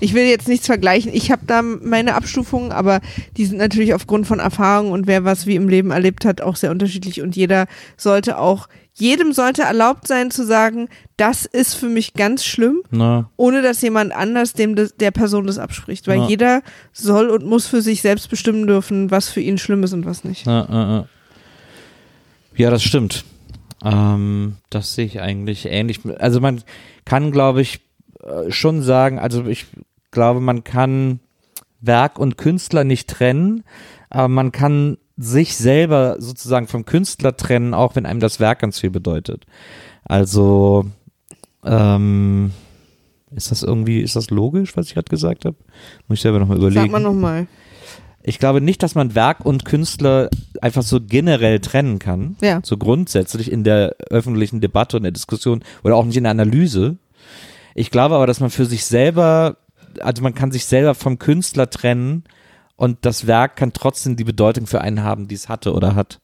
[0.00, 1.12] Ich will jetzt nichts vergleichen.
[1.14, 3.00] Ich habe da meine Abstufungen, aber
[3.36, 6.56] die sind natürlich aufgrund von Erfahrung und wer was wie im Leben erlebt hat, auch
[6.56, 7.22] sehr unterschiedlich.
[7.22, 12.44] Und jeder sollte auch, jedem sollte erlaubt sein zu sagen, das ist für mich ganz
[12.44, 13.30] schlimm, na.
[13.36, 16.08] ohne dass jemand anders dem das, der Person das abspricht.
[16.08, 19.92] Weil jeder soll und muss für sich selbst bestimmen dürfen, was für ihn schlimm ist
[19.92, 20.46] und was nicht.
[20.46, 21.06] Ja,
[22.56, 23.24] das stimmt.
[23.84, 26.00] Ähm, das sehe ich eigentlich ähnlich.
[26.18, 26.62] Also man
[27.04, 27.80] kann, glaube ich,
[28.22, 29.66] äh, schon sagen, also ich
[30.10, 31.20] glaube, man kann
[31.80, 33.64] Werk und Künstler nicht trennen,
[34.10, 38.80] aber man kann sich selber sozusagen vom Künstler trennen, auch wenn einem das Werk ganz
[38.80, 39.46] viel bedeutet.
[40.04, 40.86] Also
[41.64, 42.52] ähm,
[43.30, 45.56] ist das irgendwie, ist das logisch, was ich gerade gesagt habe?
[46.08, 46.82] Muss ich selber nochmal überlegen.
[46.82, 47.46] Sag mal nochmal.
[48.26, 50.30] Ich glaube nicht, dass man Werk und Künstler
[50.62, 52.36] einfach so generell trennen kann.
[52.40, 52.60] Ja.
[52.62, 56.96] So grundsätzlich in der öffentlichen Debatte und der Diskussion oder auch nicht in der Analyse.
[57.74, 59.58] Ich glaube aber, dass man für sich selber,
[60.00, 62.24] also man kann sich selber vom Künstler trennen
[62.76, 66.18] und das Werk kann trotzdem die Bedeutung für einen haben, die es hatte oder hat.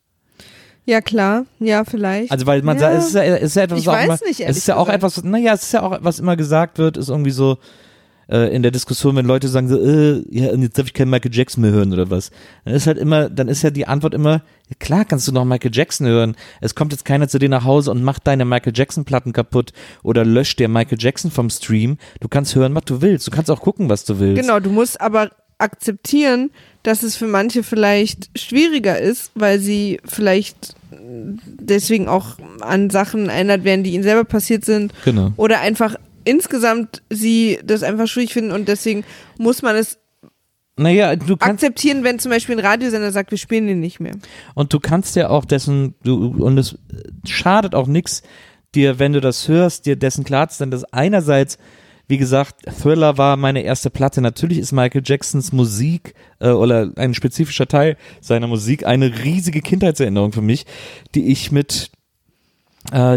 [0.87, 1.45] Ja, klar.
[1.59, 2.33] Ja, vielleicht.
[2.33, 2.81] Also weil man Ja.
[2.81, 4.67] sagt, es ist ja, es ist ja etwas, Ich was weiß immer, nicht, es ist
[4.69, 4.97] ja auch gesagt.
[4.97, 7.59] etwas, naja, es ist ja auch, was immer gesagt wird, ist irgendwie so,
[8.31, 11.35] äh, in der Diskussion, wenn Leute sagen so, äh, ja, jetzt darf ich keinen Michael
[11.35, 12.31] Jackson mehr hören oder was.
[12.65, 14.43] Dann ist halt immer, dann ist ja die Antwort immer,
[14.79, 16.37] klar kannst du noch Michael Jackson hören.
[16.61, 19.73] Es kommt jetzt keiner zu dir nach Hause und macht deine Michael Jackson Platten kaputt
[20.03, 21.99] oder löscht dir Michael Jackson vom Stream.
[22.21, 23.27] Du kannst hören, was du willst.
[23.27, 24.41] Du kannst auch gucken, was du willst.
[24.41, 26.51] Genau, du musst aber akzeptieren,
[26.83, 33.65] dass es für manche vielleicht schwieriger ist, weil sie vielleicht deswegen auch an Sachen erinnert
[33.65, 35.33] werden, die ihnen selber passiert sind Genau.
[35.37, 39.05] oder einfach insgesamt sie das einfach schwierig finden und deswegen
[39.39, 39.99] muss man es
[40.77, 44.15] Naja, du kannst, akzeptieren, wenn zum Beispiel ein Radiosender sagt, wir spielen den nicht mehr.
[44.55, 46.79] Und du kannst ja auch dessen, du, und es
[47.27, 48.23] schadet auch nix,
[48.75, 51.59] dir, wenn du das hörst, dir dessen klar zu sein, dass einerseits,
[52.07, 54.21] wie gesagt, Thriller war meine erste Platte.
[54.21, 60.33] Natürlich ist Michael Jacksons Musik äh, oder ein spezifischer Teil seiner Musik eine riesige Kindheitserinnerung
[60.33, 60.67] für mich,
[61.15, 61.91] die ich mit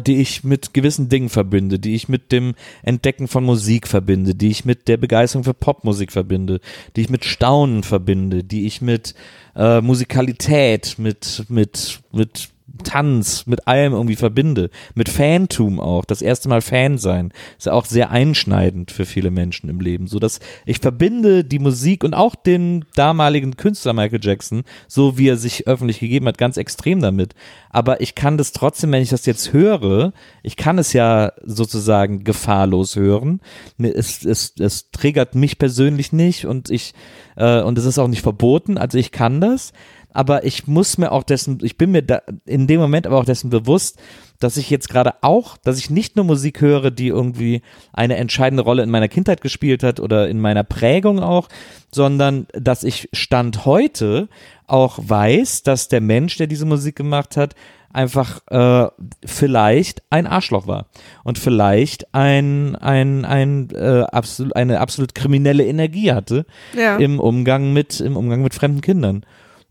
[0.06, 4.50] die ich mit gewissen Dingen verbinde, die ich mit dem Entdecken von Musik verbinde, die
[4.50, 6.60] ich mit der Begeisterung für Popmusik verbinde,
[6.96, 9.16] die ich mit Staunen verbinde, die ich mit
[9.56, 12.50] äh, Musikalität, mit, mit, mit
[12.84, 14.70] Tanz, mit allem irgendwie verbinde.
[14.96, 16.06] Mit Fantum auch.
[16.06, 17.32] Das erste Mal Fan sein.
[17.58, 20.08] Ist ja auch sehr einschneidend für viele Menschen im Leben.
[20.08, 25.28] So dass ich verbinde die Musik und auch den damaligen Künstler Michael Jackson, so wie
[25.28, 27.34] er sich öffentlich gegeben hat, ganz extrem damit.
[27.70, 32.24] Aber ich kann das trotzdem, wenn ich das jetzt höre, ich kann es ja sozusagen
[32.24, 33.42] gefahrlos hören.
[33.80, 36.94] Es, es, es triggert mich persönlich nicht und ich,
[37.36, 38.78] äh, und es ist auch nicht verboten.
[38.78, 39.74] Also ich kann das
[40.14, 43.26] aber ich muss mir auch dessen, ich bin mir da in dem Moment aber auch
[43.26, 44.00] dessen bewusst,
[44.40, 47.62] dass ich jetzt gerade auch, dass ich nicht nur Musik höre, die irgendwie
[47.94, 51.48] eine entscheidende Rolle in meiner Kindheit gespielt hat oder in meiner Prägung auch,
[51.92, 54.28] sondern dass ich Stand heute
[54.68, 57.56] auch weiß, dass der Mensch, der diese Musik gemacht hat,
[57.94, 58.88] einfach äh,
[59.24, 60.88] vielleicht ein Arschloch war
[61.24, 66.46] und vielleicht ein, ein, ein, äh, absolut, eine absolut kriminelle Energie hatte
[66.76, 66.98] Ja.
[66.98, 69.24] im Umgang mit im Umgang mit fremden Kindern.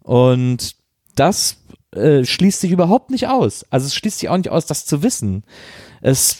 [0.02, 0.76] Und
[1.14, 1.56] das
[1.92, 3.64] äh, schließt sich überhaupt nicht aus.
[3.70, 5.44] Also es schließt sich auch nicht aus, das zu wissen.
[6.00, 6.38] Es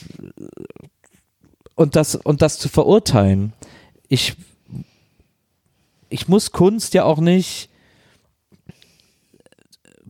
[1.75, 3.53] und das und das zu verurteilen.
[4.07, 4.35] Ich
[6.09, 7.69] ich muss Kunst ja auch nicht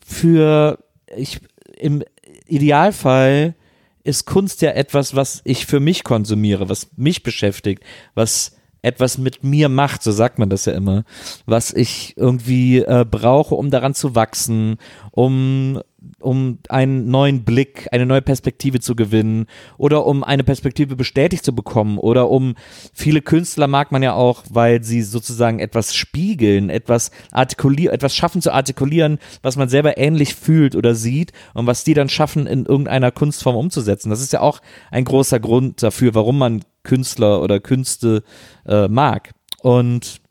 [0.05, 0.79] für
[1.15, 1.39] ich
[1.77, 2.03] im
[2.45, 3.55] Idealfall
[4.03, 7.83] ist Kunst ja etwas, was ich für mich konsumiere, was mich beschäftigt,
[8.15, 11.03] was etwas mit mir macht, so sagt man das ja immer,
[11.45, 14.77] was ich irgendwie äh, brauche, um daran zu wachsen,
[15.11, 15.81] um
[16.23, 19.45] um einen neuen Blick, eine neue Perspektive zu gewinnen
[19.77, 22.55] oder um eine Perspektive bestätigt zu bekommen oder um
[22.93, 28.41] viele Künstler mag man ja auch, weil sie sozusagen etwas spiegeln, etwas artikulieren, etwas schaffen
[28.41, 32.65] zu artikulieren, was man selber ähnlich fühlt oder sieht und was die dann schaffen in
[32.65, 34.09] irgendeiner Kunstform umzusetzen.
[34.09, 38.23] Das ist ja auch ein großer Grund dafür, warum man Künstler oder Künste
[38.65, 39.33] äh, mag.
[39.61, 40.22] Und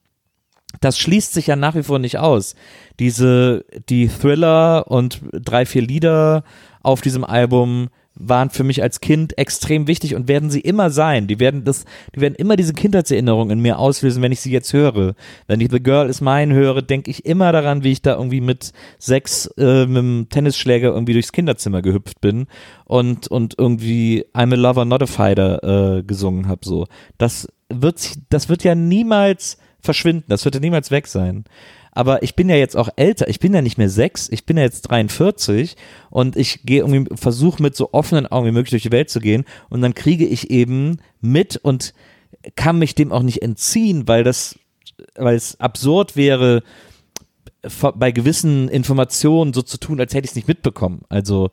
[0.81, 2.55] das schließt sich ja nach wie vor nicht aus.
[2.99, 6.45] Diese, die Thriller und drei, vier Lieder
[6.83, 11.27] auf diesem Album waren für mich als Kind extrem wichtig und werden sie immer sein.
[11.29, 14.75] Die werden das, die werden immer diese Kindheitserinnerung in mir auslösen, wenn ich sie jetzt
[14.75, 15.15] höre.
[15.47, 18.43] Wenn ich The Girl is Mine höre, denke ich immer daran, wie ich da irgendwie
[18.43, 22.49] mit sechs äh, mit dem Tennisschläger irgendwie durchs Kinderzimmer gehüpft bin
[22.85, 26.61] und und irgendwie I'm a Lover, not a Fighter äh, gesungen habe.
[26.67, 30.25] So, das wird, sich- das wird ja niemals verschwinden.
[30.29, 31.45] Das wird ja niemals weg sein.
[31.95, 33.29] Aber ich bin ja jetzt auch älter.
[33.29, 34.29] Ich bin ja nicht mehr sechs.
[34.31, 35.77] Ich bin ja jetzt 43
[36.11, 39.21] und ich gehe irgendwie, versuche mit so offenen Augen wie möglich durch die Welt zu
[39.21, 41.93] gehen und dann kriege ich eben mit und
[42.57, 44.59] kann mich dem auch nicht entziehen, weil das,
[45.17, 46.63] weil es absurd wäre,
[47.95, 51.03] bei gewissen Informationen so zu tun, als hätte ich es nicht mitbekommen.
[51.09, 51.51] Also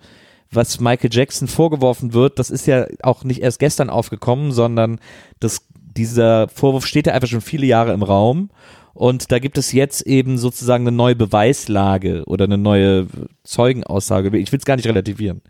[0.52, 5.00] was Michael Jackson vorgeworfen wird, das ist ja auch nicht erst gestern aufgekommen, sondern
[5.40, 5.68] das,
[6.00, 8.50] dieser Vorwurf steht ja einfach schon viele Jahre im Raum.
[8.94, 13.08] Und da gibt es jetzt eben sozusagen eine neue Beweislage oder eine neue
[13.44, 14.36] Zeugenaussage.
[14.38, 15.42] Ich will es gar nicht relativieren.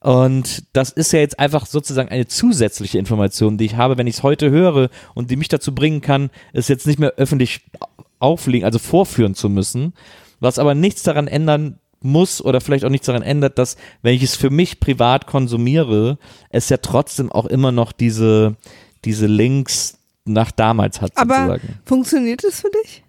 [0.00, 4.16] Und das ist ja jetzt einfach sozusagen eine zusätzliche Information, die ich habe, wenn ich
[4.16, 7.60] es heute höre und die mich dazu bringen kann, es jetzt nicht mehr öffentlich
[8.18, 9.94] auflegen, also vorführen zu müssen,
[10.40, 14.22] was aber nichts daran ändern muss oder vielleicht auch nichts daran ändert, dass wenn ich
[14.22, 16.18] es für mich privat konsumiere,
[16.50, 18.56] es ja trotzdem auch immer noch diese,
[19.04, 21.78] diese Links nach damals hat Aber sozusagen.
[21.84, 23.02] funktioniert es für dich?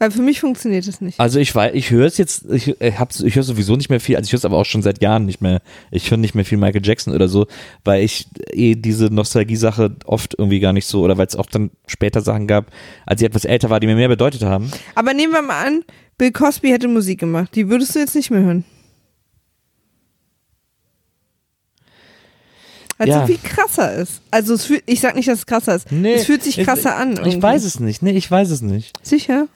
[0.00, 1.20] Weil für mich funktioniert es nicht.
[1.20, 4.00] Also ich weiß, ich höre es jetzt, ich, ich, hab's- ich höre sowieso nicht mehr
[4.00, 5.62] viel, also ich höre es aber auch schon seit Jahren nicht mehr.
[5.92, 7.46] Ich höre nicht mehr viel Michael Jackson oder so,
[7.84, 11.70] weil ich eh diese Nostalgie-Sache oft irgendwie gar nicht so, oder weil es auch dann
[11.86, 12.72] später Sachen gab,
[13.06, 14.70] als ich etwas älter war, die mir mehr bedeutet haben.
[14.96, 15.84] Aber nehmen wir mal an,
[16.18, 17.54] Bill Cosby hätte Musik gemacht.
[17.54, 18.64] Die würdest du jetzt nicht mehr hören.
[22.98, 23.20] Weil es Ja.
[23.22, 24.20] so viel krasser ist.
[24.30, 25.90] Also es fühlt, ich sag nicht, dass es krasser ist.
[25.90, 27.12] es fühlt sich ich- krasser an.
[27.12, 27.42] Ich irgendwie.
[27.42, 28.96] weiß es nicht, nee, ich weiß es nicht.
[29.04, 29.48] Sicher?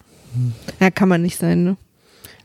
[0.80, 1.76] Ja, kann man nicht sein, ne?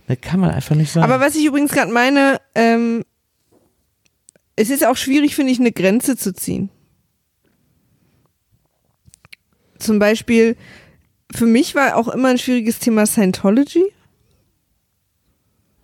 [0.07, 1.11] Das kann man einfach nicht sagen.
[1.11, 3.03] Aber was ich übrigens gerade meine, ähm,
[4.55, 6.69] es ist auch schwierig, finde ich, eine Grenze zu ziehen.
[9.79, 10.55] Zum Beispiel,
[11.33, 13.83] für mich war auch immer ein schwieriges Thema Scientology,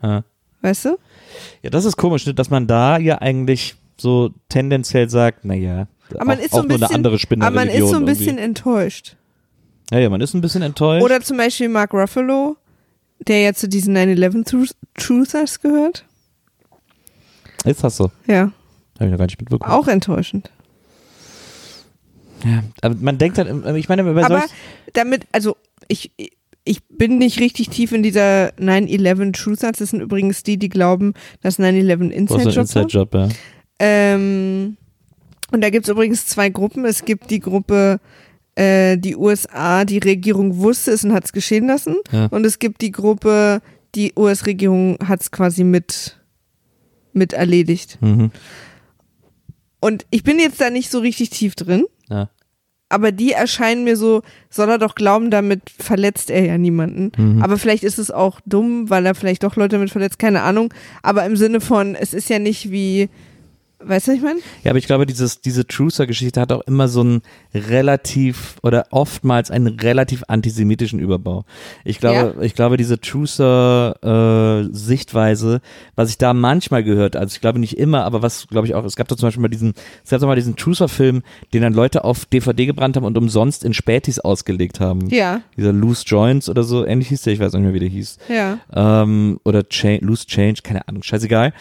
[0.02, 0.24] ja.
[0.62, 0.98] weißt du?
[1.64, 6.26] ja, das ist komisch, ne, dass man da ja eigentlich so tendenziell sagt, naja, Aber
[6.26, 8.06] man auch, ist so ein nur eine bisschen, andere Spinner aber man ist so ein
[8.06, 9.16] bisschen enttäuscht.
[9.92, 11.04] Ja, ja, man ist ein bisschen enttäuscht.
[11.04, 12.58] Oder zum Beispiel Mark Ruffalo,
[13.28, 16.06] der ja zu diesen 9-11 Truth- Truthers gehört.
[17.66, 18.12] Ist das so?
[18.28, 18.52] Ja,
[19.00, 19.72] Habe ich noch gar nicht mitbekommen.
[19.72, 20.50] auch enttäuschend.
[22.46, 24.46] Ja, aber man denkt dann, ich meine, bei Aber
[24.94, 25.58] damit, also
[25.90, 26.12] ich,
[26.64, 29.78] ich bin nicht richtig tief in dieser 9-11 Truthers.
[29.80, 32.84] Das sind übrigens die, die glauben, dass 9-11 Was Inside ein Job war.
[32.84, 33.30] Inside-Job, ja.
[33.80, 34.78] Ähm,
[35.52, 36.86] und da gibt es übrigens zwei Gruppen.
[36.86, 38.00] Es gibt die Gruppe,
[38.56, 41.96] äh, die USA, die Regierung wusste es und hat es geschehen lassen.
[42.12, 42.28] Ja.
[42.28, 43.62] Und es gibt die Gruppe,
[43.96, 46.20] die US-Regierung hat es quasi mit,
[47.14, 47.98] mit erledigt.
[48.02, 48.32] Mhm.
[49.80, 51.86] Und ich bin jetzt da nicht so richtig tief drin.
[52.10, 52.30] ja.
[52.92, 57.12] Aber die erscheinen mir so, soll er doch glauben, damit verletzt er ja niemanden.
[57.16, 57.44] Mhm.
[57.44, 60.74] Aber vielleicht ist es auch dumm, weil er vielleicht doch Leute damit verletzt, keine Ahnung.
[61.04, 63.10] Aber im Sinne von, es ist ja nicht wie,
[63.82, 64.40] weißt du, was ich meine?
[64.64, 67.22] Ja, aber ich glaube, dieses, diese Truther-Geschichte hat auch immer so einen
[67.54, 71.46] relativ oder oftmals einen relativ antisemitischen Überbau.
[71.86, 75.62] Ich glaube, ich glaube, diese Truther-Sichtweise,
[75.96, 78.84] was ich da manchmal gehört, also ich glaube nicht immer, aber was glaube ich auch,
[78.84, 79.74] es gab da zum Beispiel mal diesen,
[80.04, 81.22] es gab doch mal diesen Truther-Film,
[81.54, 85.10] den dann Leute auf DVD gebrannt haben und umsonst in Spätis ausgelegt haben.
[85.10, 87.90] Ja, Dieser Loose Joints oder so, ähnlich hieß der, ich weiß nicht mehr, wie der
[87.90, 88.60] hieß ja.
[88.74, 91.54] ähm, oder Cha Loose Change, keine Ahnung, scheißegal,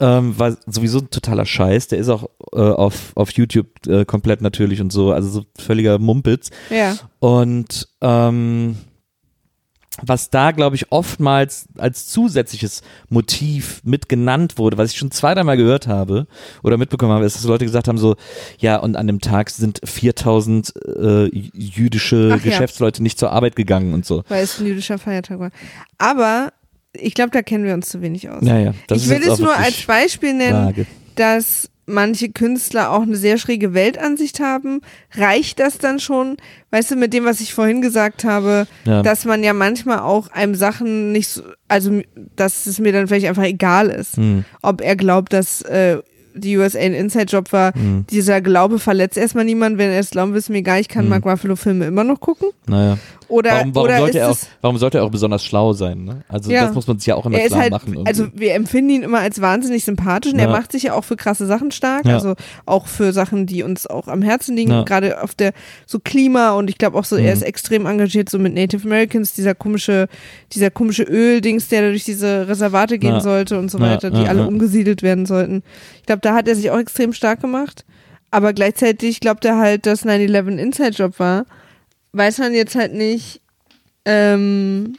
[0.00, 1.65] ähm, war sowieso ein totaler Scheiß.
[1.92, 5.98] Der ist auch äh, auf, auf YouTube äh, komplett natürlich und so, also so völliger
[5.98, 6.50] Mumpitz.
[6.70, 6.96] Ja.
[7.20, 8.76] Und ähm,
[10.02, 15.34] was da, glaube ich, oftmals als zusätzliches Motiv mit genannt wurde, was ich schon zwei,
[15.34, 16.26] dreimal gehört habe
[16.62, 18.16] oder mitbekommen habe, ist, dass Leute gesagt haben, so,
[18.58, 22.50] ja, und an dem Tag sind 4000 äh, jüdische Ach ja.
[22.50, 24.22] Geschäftsleute nicht zur Arbeit gegangen und so.
[24.28, 25.50] Weil es ein jüdischer Feiertag war.
[25.98, 26.52] Aber
[26.92, 28.42] ich glaube, da kennen wir uns zu wenig aus.
[28.42, 30.86] Naja, ich will es nur als Beispiel nennen, vage.
[31.16, 34.80] Dass manche Künstler auch eine sehr schräge Weltansicht haben.
[35.14, 36.36] Reicht das dann schon?
[36.72, 39.02] Weißt du, mit dem, was ich vorhin gesagt habe, Ja.
[39.02, 42.00] dass man ja manchmal auch einem Sachen nicht so, also
[42.34, 44.44] dass es mir dann vielleicht einfach egal ist, Hm.
[44.62, 45.98] ob er glaubt, dass äh,
[46.34, 47.72] die USA ein Inside-Job war.
[47.74, 48.04] Hm.
[48.10, 49.78] Dieser Glaube verletzt erstmal niemanden.
[49.78, 50.80] Wenn er es glauben will, ist mir egal.
[50.80, 51.08] Ich kann Hm.
[51.10, 52.48] Mark Ruffalo-Filme immer noch gucken.
[52.66, 52.98] Naja.
[53.28, 56.04] Oder, Warum, warum, oder sollte er auch, warum sollte er auch besonders schlau sein?
[56.04, 56.22] Ne?
[56.28, 56.66] Also Ja.
[56.66, 57.92] das muss man sich ja auch immer er ist klar halt, machen.
[57.92, 58.06] irgendwie.
[58.08, 60.52] also wir empfinden ihn immer als wahnsinnig sympathisch und er Ja.
[60.52, 62.14] macht sich ja auch für krasse Sachen stark, Ja.
[62.14, 62.34] also
[62.66, 65.52] auch für Sachen, die uns auch am Herzen liegen, gerade auf der
[65.86, 67.28] so Klima und ich glaube auch so, er Mhm.
[67.28, 70.06] ist extrem engagiert so mit Native Americans, dieser komische,
[70.52, 75.02] dieser komische Öldings, der durch diese Reservate gehen sollte und so weiter, die alle umgesiedelt
[75.02, 75.62] werden sollten.
[76.00, 77.84] Ich glaube, da hat er sich auch extrem stark gemacht,
[78.30, 81.46] aber gleichzeitig glaubt er halt, dass 9-11 Inside-Job war,
[82.16, 83.40] weiß man jetzt halt nicht,
[84.04, 84.96] ähm,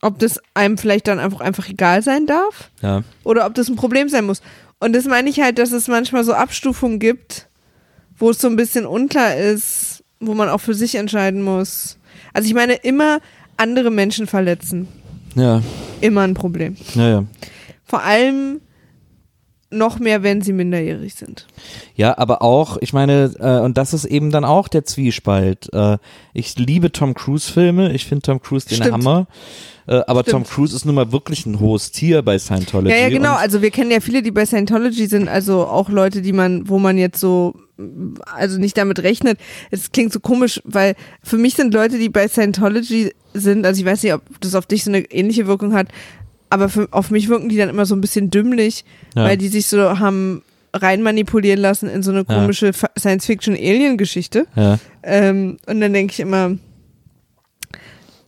[0.00, 3.02] ob das einem vielleicht dann einfach, einfach egal sein darf ja.
[3.24, 4.42] oder ob das ein Problem sein muss.
[4.80, 7.48] Und das meine ich halt, dass es manchmal so Abstufungen gibt,
[8.16, 11.98] wo es so ein bisschen unklar ist, wo man auch für sich entscheiden muss.
[12.32, 13.20] Also ich meine, immer
[13.56, 14.88] andere Menschen verletzen.
[15.34, 15.62] Ja,
[16.00, 16.76] Immer ein Problem.
[16.94, 17.24] ja, ja.
[17.84, 18.60] Vor allem
[19.70, 21.46] noch mehr, wenn sie minderjährig sind.
[21.94, 25.68] Ja, aber auch, ich meine, äh, und das ist eben dann auch der Zwiespalt.
[25.72, 25.98] Äh,
[26.32, 28.92] ich liebe Tom Cruise-Filme, ich finde Tom Cruise den Stimmt.
[28.92, 29.26] Hammer.
[29.86, 30.32] Äh, aber Stimmt.
[30.32, 32.94] Tom Cruise ist nun mal wirklich ein hohes Tier bei Scientology.
[32.94, 33.34] Ja, ja, genau.
[33.34, 36.78] Also wir kennen ja viele, die bei Scientology sind, also auch Leute, die man, wo
[36.78, 37.54] man jetzt so,
[38.24, 39.38] also nicht damit rechnet.
[39.70, 43.86] Es klingt so komisch, weil für mich sind Leute, die bei Scientology sind, also ich
[43.86, 45.88] weiß nicht, ob das auf dich so eine ähnliche Wirkung hat,
[46.50, 48.84] aber für, auf mich wirken die dann immer so ein bisschen dümmlich,
[49.14, 49.24] Ja.
[49.24, 50.42] weil die sich so haben
[50.74, 52.34] rein manipulieren lassen in so eine Ja.
[52.40, 54.46] komische Fa- Science-Fiction-Alien-Geschichte.
[54.56, 54.78] ja.
[55.02, 56.56] Ähm, und dann denke ich immer,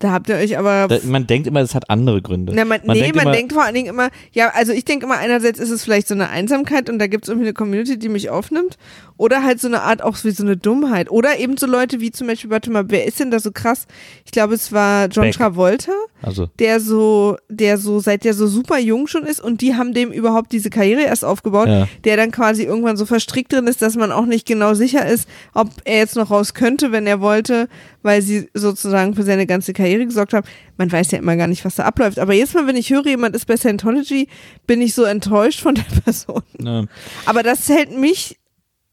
[0.01, 2.53] da habt ihr euch aber Da, man denkt immer, es hat andere Gründe.
[2.55, 4.85] na, man, man nee, denkt man immer, denkt vor allen Dingen immer, ja, also ich
[4.85, 7.55] denke immer, einerseits ist es vielleicht so eine Einsamkeit und da gibt es irgendwie eine
[7.55, 8.77] Community, die mich aufnimmt.
[9.17, 11.11] Oder halt so eine Art auch wie so eine Dummheit.
[11.11, 13.87] Oder eben so Leute wie zum Beispiel, warte mal, wer ist denn da so krass?
[14.25, 15.35] Ich glaube, es war John Beck.
[15.37, 15.93] Travolta,
[16.23, 19.93] Also, der so, der so, seit der so super jung schon ist und die haben
[19.93, 21.87] dem überhaupt diese Karriere erst aufgebaut, Ja.
[22.05, 25.29] der dann quasi irgendwann so verstrickt drin ist, dass man auch nicht genau sicher ist,
[25.53, 27.69] ob er jetzt noch raus könnte, wenn er wollte,
[28.03, 30.47] weil sie sozusagen für seine ganze Karriere gesorgt haben.
[30.77, 32.19] Man weiß ja immer gar nicht, was da abläuft.
[32.19, 34.29] Aber jetzt mal, wenn ich höre, jemand ist bei Scientology,
[34.67, 36.43] bin ich so enttäuscht von der Person.
[36.59, 36.87] ne,
[37.27, 38.39] Aber das hält mich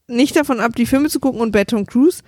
[0.08, 2.22] nicht davon ab, die Filme zu gucken und bei Tom Cruise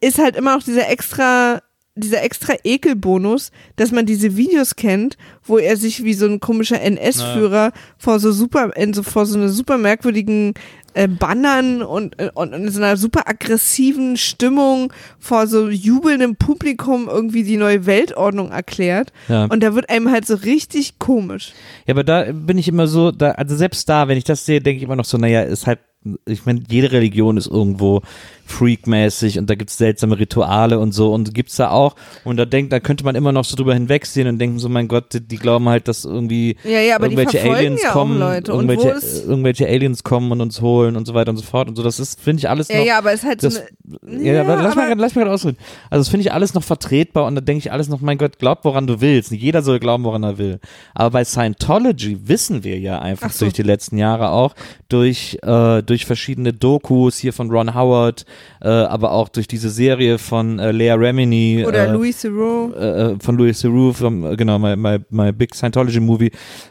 [0.00, 1.62] ist halt immer noch dieser extra,
[1.98, 6.80] dieser extra Ekelbonus, dass man diese Videos kennt, wo er sich wie so ein komischer
[6.80, 10.54] NS-Führer vor so super, in so, vor so einer super merkwürdigen
[10.94, 17.08] äh, Bannern und, äh, und in so einer super aggressiven Stimmung vor so jubelndem Publikum
[17.08, 19.12] irgendwie die neue Weltordnung erklärt.
[19.28, 19.44] ja.
[19.44, 21.52] Und da wird einem halt so richtig komisch.
[21.86, 24.60] ja, aber da bin ich immer so, da, also selbst da, wenn ich das sehe,
[24.60, 25.78] denke ich immer noch so, naja, ist halt
[26.26, 28.02] ich meine, jede Religion ist irgendwo
[28.46, 31.94] freakmäßig und da gibt's seltsame Rituale und so und gibt's da auch
[32.24, 34.88] und da denkt, da könnte man immer noch so drüber hinwegsehen und denken so, mein
[34.88, 38.94] Gott, die, die glauben halt, dass irgendwie Ja, ja, irgendwelche Aliens ja kommen, irgendwelche,
[39.26, 41.82] irgendwelche Aliens kommen und uns holen und so weiter und so fort und so.
[41.82, 42.86] Das ist, finde ich, alles Ja, noch.
[42.86, 43.62] ja, aber es ist halt so das,
[44.06, 44.22] eine.
[44.24, 45.58] ja, aber lass, mal, aber- grad- lass mal gerade ausreden.
[45.90, 48.38] Also das finde ich alles noch vertretbar und da denke ich alles noch, mein Gott,
[48.38, 49.30] glaub, woran du willst.
[49.30, 50.58] Nicht jeder soll glauben, woran er will.
[50.94, 53.44] Aber bei Scientology wissen wir ja einfach Ach so.
[53.44, 54.54] durch die letzten Jahre auch,
[54.88, 58.24] durch, äh, durch verschiedene Dokus hier von Ron Howard,
[58.60, 61.64] äh, aber auch durch diese Serie von äh, Lea Remini.
[61.66, 62.72] Oder äh, Louis Theroux.
[62.74, 66.30] äh, von Louis Theroux, vom, äh, genau, my, my, my Big Scientology Movie,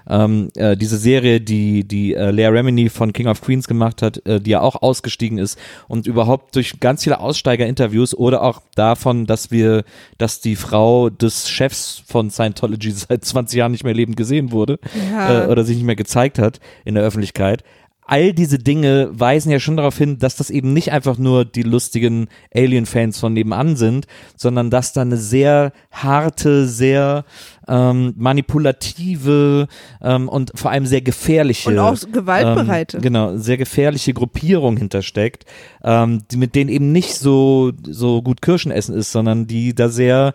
[0.10, 4.26] ähm, äh, diese Serie, die, die äh, Lea Remini von King of Queens gemacht hat,
[4.26, 5.58] äh, die ja auch ausgestiegen ist
[5.88, 9.84] und überhaupt durch ganz viele Aussteiger-Interviews oder auch davon, dass wir,
[10.18, 14.80] dass die Frau des Chefs von Scientology seit 20 Jahren nicht mehr lebend gesehen wurde
[15.12, 15.46] Ja.
[15.46, 17.64] äh, oder sich nicht mehr gezeigt hat in der Öffentlichkeit.
[18.10, 21.64] All diese Dinge weisen ja schon darauf hin, dass das eben nicht einfach nur die
[21.64, 27.26] lustigen Alien-Fans von nebenan sind, sondern dass da eine sehr harte, sehr
[27.68, 29.68] ähm, manipulative
[30.02, 32.98] ähm, und vor allem sehr gefährliche Und auch gewaltbereite.
[32.98, 35.46] ähm, genau, sehr gefährliche Gruppierung hintersteckt,
[35.84, 39.90] ähm, die, mit denen eben nicht so, so gut Kirschen essen ist, sondern die da
[39.90, 40.34] sehr,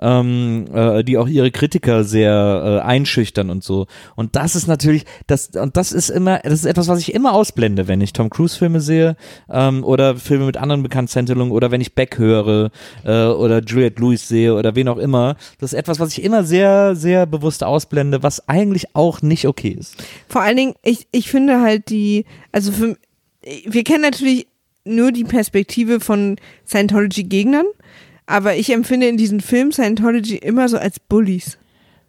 [0.00, 3.86] ähm, äh, die auch ihre Kritiker sehr äh, einschüchtern und so.
[4.16, 7.32] Und das ist natürlich, das, und das ist immer, das ist etwas, was ich immer
[7.32, 9.16] ausblende, wenn ich Tom Cruise Filme sehe,
[9.50, 12.70] ähm, oder Filme mit anderen bekannten Sendungen oder wenn ich Beck höre,
[13.04, 15.36] äh, oder Juliette Lewis sehe oder wen auch immer.
[15.58, 19.76] Das ist etwas, was ich immer sehr, sehr bewusst ausblende, was eigentlich auch nicht okay
[19.78, 19.96] ist.
[20.28, 22.96] Vor allen Dingen, ich, ich finde halt die, also für,
[23.66, 24.46] wir kennen natürlich
[24.84, 27.66] nur die Perspektive von Scientology-Gegnern,
[28.26, 31.58] aber ich empfinde in diesen Filmen Scientology immer so als Bullies.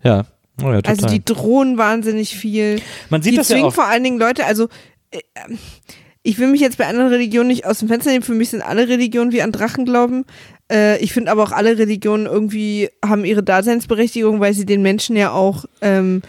[0.03, 0.25] Ja.
[0.61, 0.91] Oh ja, total.
[0.91, 2.81] Also die drohen wahnsinnig viel.
[3.09, 3.73] Man sieht die das ja auch.
[3.73, 4.69] vor allen Dingen Leute, also
[5.11, 5.19] äh,
[6.27, 8.23] ich will mich jetzt bei anderen Religionen nicht aus dem Fenster nehmen.
[8.23, 10.25] Für mich sind alle Religionen wie an Drachen glauben.
[10.71, 15.15] Äh, ich finde aber auch alle Religionen irgendwie haben ihre Daseinsberechtigung, weil sie den Menschen
[15.15, 16.23] ja auch ähm,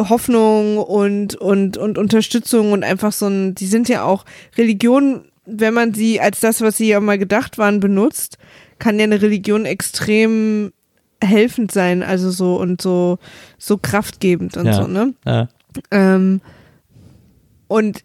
[0.00, 4.24] Hoffnung und, und, und Unterstützung und einfach so ein, die sind ja auch
[4.58, 8.38] Religionen, wenn man sie als das, was sie ja mal gedacht waren, benutzt,
[8.80, 10.72] kann ja eine Religion extrem
[11.22, 13.20] helfend sein, also so und so,
[13.58, 14.72] so kraftgebend und Ja.
[14.72, 15.14] so, ne?
[15.24, 15.48] Ja.
[15.92, 16.40] Ähm,
[17.68, 18.02] und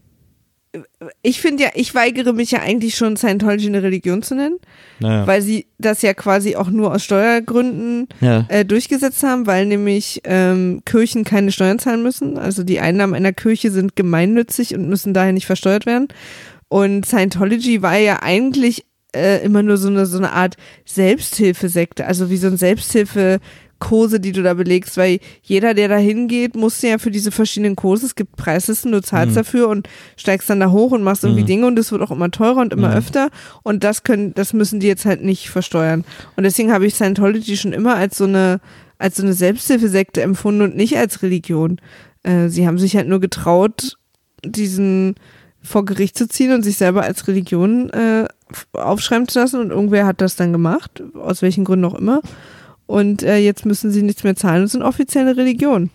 [1.21, 4.57] ich finde ja, ich weigere mich ja eigentlich schon, Scientology eine Religion zu nennen,
[4.99, 5.27] Naja.
[5.27, 8.45] weil sie das ja quasi auch nur aus Steuergründen ja.
[8.47, 12.37] äh, durchgesetzt haben, weil nämlich ähm, Kirchen keine Steuern zahlen müssen.
[12.37, 16.07] Also die Einnahmen einer Kirche sind gemeinnützig und müssen daher nicht versteuert werden.
[16.69, 20.55] Und Scientology war ja eigentlich äh, immer nur so eine, so eine Art
[20.85, 22.55] Selbsthilfesekte, also wie so ein
[23.81, 27.75] Selbsthilfekurse, die du da belegst, weil jeder, der da hingeht, musste ja für diese verschiedenen
[27.75, 29.35] Kurse, es gibt Preislisten, du zahlst Mhm.
[29.39, 31.47] dafür und steigst dann da hoch und machst irgendwie Mhm.
[31.47, 32.95] Dinge und es wird auch immer teurer und immer Mhm.
[32.97, 33.29] öfter
[33.63, 36.05] und das können, das müssen die jetzt halt nicht versteuern.
[36.35, 38.59] Und deswegen habe ich Scientology schon immer als so eine,
[38.97, 41.77] als so eine Selbsthilfesekte empfunden und nicht als Religion.
[42.23, 43.97] Äh, sie haben sich halt nur getraut,
[44.45, 45.15] diesen
[45.63, 48.25] vor Gericht zu ziehen und sich selber als Religion äh,
[48.73, 52.21] aufschreiben zu lassen und irgendwer hat das dann gemacht, aus welchen Gründen auch immer.
[52.91, 55.89] Und äh, jetzt müssen sie nichts mehr zahlen und sind offizielle Religion.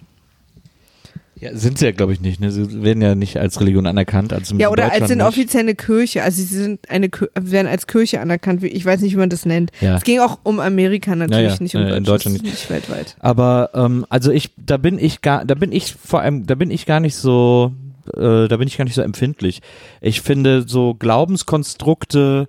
[1.39, 2.41] ja, sind sie ja, glaube ich, nicht.
[2.41, 2.51] Ne?
[2.51, 4.33] Sie werden ja nicht als Religion anerkannt.
[4.33, 5.27] Also Ja, oder als Deutschland sind nicht.
[5.27, 9.29] offizielle Kirche, also sie sind eine werden als Kirche anerkannt, ich weiß nicht, wie man
[9.29, 9.71] das nennt.
[9.83, 9.97] Ja.
[9.97, 12.71] Es ging auch um Amerika natürlich, Ja, ja, nicht um ja, in Deutschland, ist nicht
[12.71, 13.17] weltweit.
[13.21, 16.71] Aber ähm, also ich, da bin ich gar, da bin ich vor allem, da bin
[16.71, 17.73] ich gar nicht so,
[18.15, 19.61] äh, da bin ich gar nicht so empfindlich.
[20.01, 22.49] Ich finde so Glaubenskonstrukte,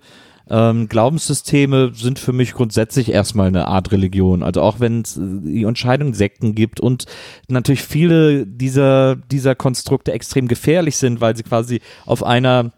[0.50, 4.44] ähm, Glaubenssysteme sind für mich grundsätzlich erstmal eine Art Religion.
[4.44, 7.06] Also auch wenn es äh, die Entscheidung Sekten gibt und
[7.48, 12.72] natürlich viele dieser dieser Konstrukte extrem gefährlich sind, weil sie quasi auf einer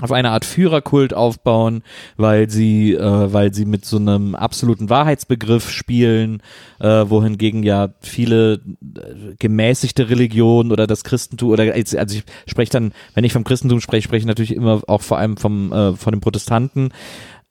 [0.00, 1.82] auf eine Art Führerkult aufbauen,
[2.16, 6.42] weil sie, äh, weil sie mit so einem absoluten Wahrheitsbegriff spielen,
[6.80, 12.92] äh, wohingegen ja viele äh, gemäßigte Religionen oder das Christentum oder also ich spreche dann,
[13.14, 16.12] wenn ich vom Christentum spreche, spreche ich natürlich immer auch vor allem vom äh, von
[16.12, 16.90] den Protestanten,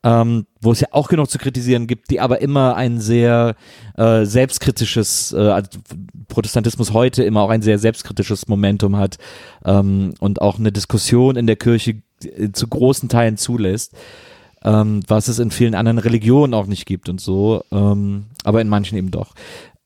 [0.04, 3.56] ähm, wo es ja auch genug zu kritisieren gibt, die aber immer ein sehr
[3.96, 5.78] äh, selbstkritisches, äh, also
[6.28, 9.16] Protestantismus heute immer auch ein sehr selbstkritisches Momentum hat
[9.64, 12.02] ähm, und auch eine Diskussion in der Kirche
[12.52, 13.92] zu großen Teilen zulässt,
[14.62, 18.68] ähm, was es in vielen anderen Religionen auch nicht gibt und so, ähm, aber in
[18.68, 19.34] manchen eben doch.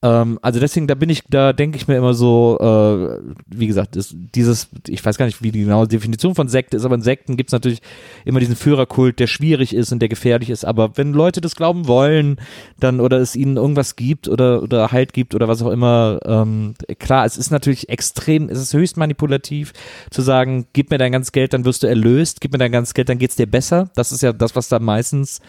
[0.00, 3.18] Ähm, also deswegen, da bin ich, da denke ich mir immer so, äh,
[3.48, 6.84] wie gesagt, ist dieses, ich weiß gar nicht, wie die genaue Definition von Sekte ist,
[6.84, 7.80] aber in Sekten gibt es natürlich
[8.24, 10.64] immer diesen Führerkult, der schwierig ist und der gefährlich ist.
[10.64, 12.36] Aber wenn Leute das glauben wollen,
[12.78, 16.74] dann oder es ihnen irgendwas gibt oder, oder Halt gibt oder was auch immer, ähm,
[17.00, 19.72] klar, es ist natürlich extrem, es ist höchst manipulativ
[20.10, 22.94] zu sagen, gib mir dein ganzes Geld, dann wirst du erlöst, gib mir dein ganzes
[22.94, 23.90] Geld, dann geht's dir besser.
[23.96, 25.40] Das ist ja das, was da meistens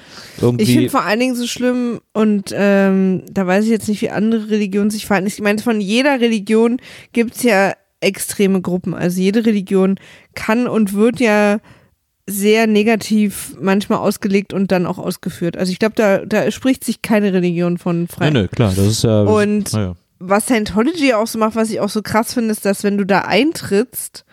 [0.42, 0.64] irgendwie.
[0.64, 4.10] Ich finde vor allen Dingen so schlimm und ähm, da weiß ich jetzt nicht, wie
[4.10, 5.28] andere Religionen sich verhalten.
[5.28, 6.78] Ich meine, von jeder Religion
[7.14, 8.94] gibt's ja extreme Gruppen.
[8.94, 10.00] Also jede Religion
[10.36, 11.60] kann und wird ja
[12.26, 15.58] sehr negativ manchmal ausgelegt und dann auch ausgeführt.
[15.58, 18.30] Also ich glaube, da, da spricht sich keine Religion von frei.
[18.30, 19.24] Nee, nee, klar, das ist ja.
[19.24, 19.96] Und naja.
[20.20, 23.06] was Scientology auch so macht, was ich auch so krass finde, ist, dass wenn du
[23.06, 24.26] da eintrittst,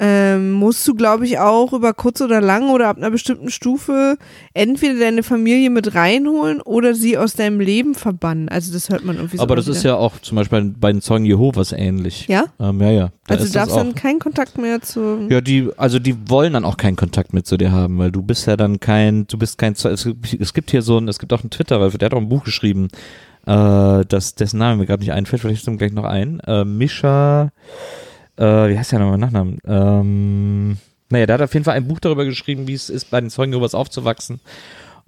[0.00, 4.16] ähm, musst du, glaube ich, auch über kurz oder lang oder ab einer bestimmten Stufe
[4.54, 8.48] entweder deine Familie mit reinholen oder sie aus deinem Leben verbannen.
[8.48, 9.42] Also das hört man irgendwie so.
[9.42, 9.94] Aber das immer ist wieder.
[9.94, 12.28] ja auch zum Beispiel bei, den Zeugen Jehovas ähnlich.
[12.28, 12.44] Ja?
[12.60, 13.08] Ähm, ja, ja.
[13.26, 15.26] Da Also du darfst dann keinen Kontakt mehr zu.
[15.28, 18.22] Ja, die, also die wollen dann auch keinen Kontakt mit zu dir haben, weil du
[18.22, 21.32] bist ja dann kein, du bist kein, Ze- es gibt, hier so ein, es gibt
[21.32, 22.86] auch einen Twitterer, der hat auch ein Buch geschrieben,
[23.46, 26.64] äh, das, dessen Name mir gerade nicht einfällt, vielleicht ist ihm gleich noch ein, äh,
[26.64, 27.50] Mischa,
[28.38, 29.58] äh, wie heißt der nochmal Nachnamen?
[29.66, 30.76] Ähm,
[31.10, 33.30] naja, der hat auf jeden Fall ein Buch darüber geschrieben, wie es ist, bei den
[33.30, 34.40] Zeugen Jehovas aufzuwachsen.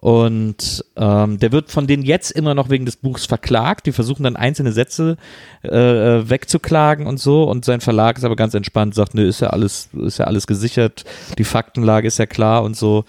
[0.00, 3.84] Und ähm, der wird von denen jetzt immer noch wegen des Buchs verklagt.
[3.84, 5.18] Die versuchen dann einzelne Sätze
[5.62, 7.44] äh, äh, wegzuklagen und so.
[7.44, 10.46] Und sein Verlag ist aber ganz entspannt, sagt, nö, ist ja alles, ist ja alles
[10.46, 11.04] gesichert,
[11.36, 13.04] die Faktenlage ist ja klar und so.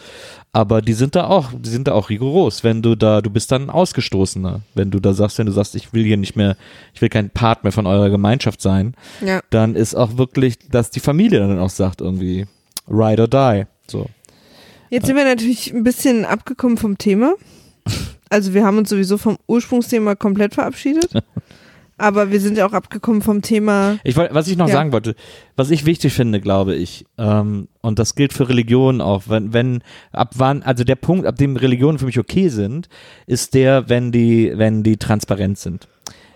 [0.54, 2.64] Aber die sind da auch, die sind da auch rigoros.
[2.64, 4.62] Wenn du da, du bist dann ein Ausgestoßener.
[4.74, 6.58] Wenn du da sagst, wenn du sagst, ich will hier nicht mehr,
[6.94, 8.94] ich will kein Part mehr von eurer Gemeinschaft sein,
[9.26, 9.42] Ja.
[9.50, 12.48] dann ist auch wirklich, dass die Familie dann auch sagt irgendwie,
[12.90, 13.66] ride or die.
[13.88, 14.08] So.
[14.90, 17.34] Jetzt sind wir natürlich ein bisschen abgekommen vom Thema.
[18.30, 21.12] Also wir haben uns sowieso vom Ursprungsthema komplett verabschiedet.
[22.02, 23.98] Aber wir sind ja auch abgekommen vom Thema.
[24.04, 24.74] Ich was ich noch Ja.
[24.74, 25.16] sagen wollte,
[25.56, 29.84] was ich wichtig finde, glaube ich, ähm, und das gilt für Religionen auch, wenn, wenn,
[30.12, 32.90] ab wann, also der Punkt, ab dem Religionen für mich okay sind,
[33.28, 35.88] ist der, wenn die, wenn die transparent sind.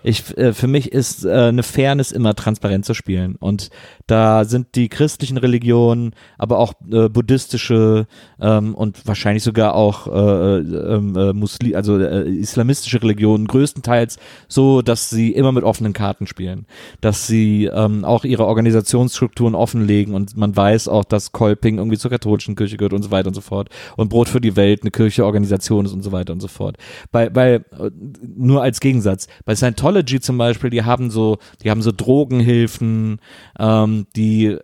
[0.02, 3.34] Ich, äh, für mich ist äh, eine Fairness immer transparent zu spielen.
[3.40, 3.70] Und
[4.06, 8.06] da sind die christlichen Religionen, aber auch äh, buddhistische
[8.40, 14.80] ähm, und wahrscheinlich sogar auch äh, ähm, äh, Muslim, also äh, islamistische Religionen größtenteils so,
[14.82, 16.66] dass sie immer mit offenen Karten spielen.
[17.00, 22.10] Dass sie ähm, auch ihre Organisationsstrukturen offenlegen und man weiß auch, dass Kolping irgendwie zur
[22.12, 23.70] katholischen Kirche gehört und so weiter und so fort.
[23.96, 26.76] Und Brot für die Welt eine kirchliche Organisation ist und so weiter und so fort.
[27.10, 27.90] Bei, bei äh,
[28.36, 33.18] nur als Gegensatz, bei Scientology zum Beispiel, die haben so, die haben so Drogenhilfen,
[33.58, 34.60] ähm, die, äh,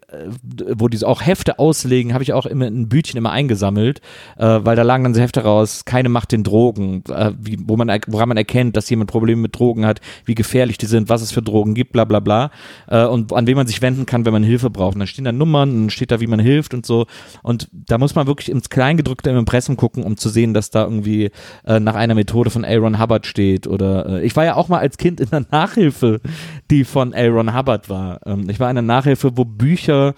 [0.76, 4.00] wo die auch Hefte auslegen, habe ich auch immer in ein Bütchen immer eingesammelt,
[4.36, 7.76] äh, weil da lagen dann so Hefte raus, keine Macht den Drogen, äh, wie, wo
[7.76, 11.22] man, woran man erkennt, dass jemand Probleme mit Drogen hat, wie gefährlich die sind, was
[11.22, 12.50] es für Drogen gibt, bla bla bla,
[12.88, 14.94] äh, und an wen man sich wenden kann, wenn man Hilfe braucht.
[14.94, 17.06] Und dann stehen da Nummern, und steht da, wie man hilft und so.
[17.42, 20.84] Und da muss man wirklich ins Kleingedrückte im Impressum gucken, um zu sehen, dass da
[20.84, 21.30] irgendwie
[21.64, 23.66] äh, nach einer Methode von Aaron Hubbard steht.
[23.66, 26.20] Oder äh, ich war ja auch mal als Kind in einer Nachhilfe,
[26.70, 28.20] die von Aaron Hubbard war.
[28.26, 30.14] Ähm, ich war in einer Nachhilfe, wo Bücher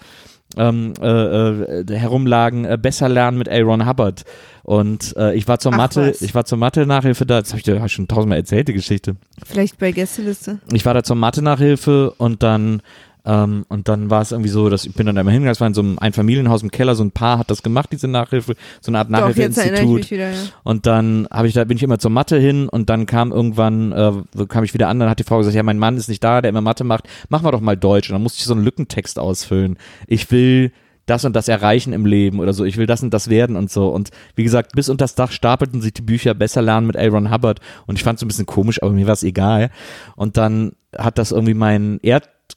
[0.57, 4.23] ähm, äh, äh, herumlagen, äh, besser lernen mit Aaron Hubbard.
[4.63, 6.21] Und äh, ich war zur Ach, Mathe, was.
[6.21, 8.73] ich war zur Mathe-Nachhilfe da, das habe ich dir hab ich schon tausendmal erzählt, die
[8.73, 10.59] Geschichte Vielleicht bei Gästeliste.
[10.71, 12.81] ich war da zur Mathe-Nachhilfe und dann
[13.25, 15.67] ähm, und dann war es irgendwie so, dass ich bin dann einmal hingegangen, es war
[15.67, 18.91] in so einem Einfamilienhaus im Keller, so ein Paar hat das gemacht, diese Nachhilfe, so
[18.91, 20.09] eine Art Nachhilfeinstitut.
[20.11, 20.29] ja.
[20.63, 23.91] Und dann habe ich da bin ich immer zur Mathe hin und dann kam irgendwann
[23.91, 26.23] äh, kam ich wieder an, dann hat die Frau gesagt, ja, mein Mann ist nicht
[26.23, 28.09] da, der immer Mathe macht, machen wir doch mal Deutsch.
[28.09, 29.77] Und dann musste ich so einen Lückentext ausfüllen.
[30.07, 30.71] Ich will
[31.05, 32.65] das und das erreichen im Leben oder so.
[32.65, 33.89] Ich will das und das werden und so.
[33.89, 37.31] Und wie gesagt, bis unter das Dach stapelten sich die Bücher Besser lernen mit Aaron
[37.31, 37.59] Hubbard.
[37.85, 39.69] Und ich fand es ein bisschen komisch, aber mir war es egal.
[40.15, 41.99] Und dann hat das irgendwie mein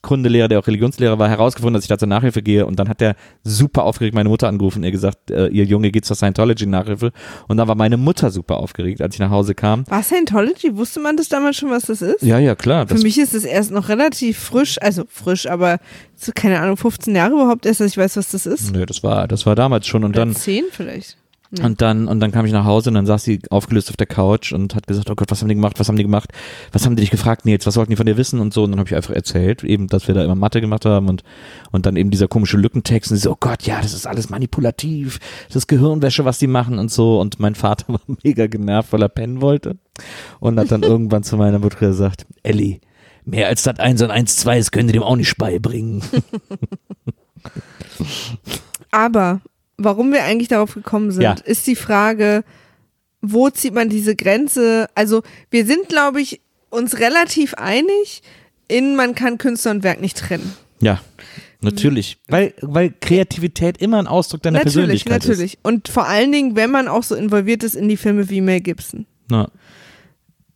[0.03, 2.67] Erdkundelehrer, der auch Religionslehrer war, herausgefunden, dass ich da zur Nachhilfe gehe.
[2.67, 5.91] Und dann hat der super aufgeregt meine Mutter angerufen und ihr gesagt, äh, ihr Junge
[5.91, 7.13] geht zur Scientology-Nachhilfe.
[7.49, 9.87] Und dann war meine Mutter super aufgeregt, als ich nach Hause kam.
[9.89, 10.77] War Scientology?
[10.77, 12.23] Wusste man das damals schon, was das ist?
[12.23, 12.87] Ja, ja, klar.
[12.87, 15.79] Für mich ist es erst noch relativ frisch, also frisch, aber
[16.17, 18.73] so, keine Ahnung, 15 Jahre überhaupt erst, dass ich weiß, was das ist.
[18.73, 20.05] nö, das war, das war damals schon.
[20.05, 21.17] Und Oder dann, 10 vielleicht.
[21.51, 24.07] Und dann, und dann kam ich nach Hause und dann saß sie aufgelöst auf der
[24.07, 26.31] Couch und hat gesagt, oh Gott, was haben die gemacht, was haben die gemacht,
[26.73, 28.65] was haben die dich gefragt, Nils, was wollten die von dir wissen und so.
[28.65, 31.23] Und dann habe ich einfach erzählt, eben, dass wir da immer Mathe gemacht haben und,
[31.71, 34.29] und dann eben dieser komische Lückentext und sie so, oh Gott, ja, das ist alles
[34.29, 37.19] manipulativ, das ist Gehirnwäsche, was die machen und so.
[37.19, 39.79] Und mein Vater war mega genervt, weil er pennen wollte
[40.41, 42.83] und hat dann irgendwann zu meiner Mutter gesagt, Elli,
[43.25, 46.03] mehr als das 1 und 1, 2 ist, können die dem auch nicht beibringen.
[48.91, 49.41] Aber
[49.79, 51.33] warum wir eigentlich darauf gekommen sind, Ja.
[51.45, 52.45] ist die Frage,
[53.23, 54.89] wo zieht man diese Grenze?
[54.95, 58.23] Also wir sind, glaube ich, uns relativ einig
[58.69, 60.53] in, man kann Künstler und Werk nicht trennen.
[60.81, 61.01] Ja,
[61.63, 62.19] natürlich.
[62.29, 64.75] Weil, weil Kreativität immer ein Ausdruck deiner natürlich,
[65.05, 65.59] Persönlichkeit natürlich.
[65.63, 68.61] Und vor allen Dingen, wenn man auch so involviert ist in die Filme wie Mel
[68.61, 69.01] Gibson.
[69.01, 69.07] ist.
[69.31, 69.51] Na,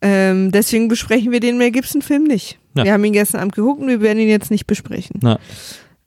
[0.01, 2.59] Ähm, deswegen besprechen wir den Mel Gibson-Film nicht.
[2.75, 2.83] Ja.
[2.85, 5.19] Wir haben ihn gestern Abend geguckt und wir werden ihn jetzt nicht besprechen.
[5.21, 5.39] na,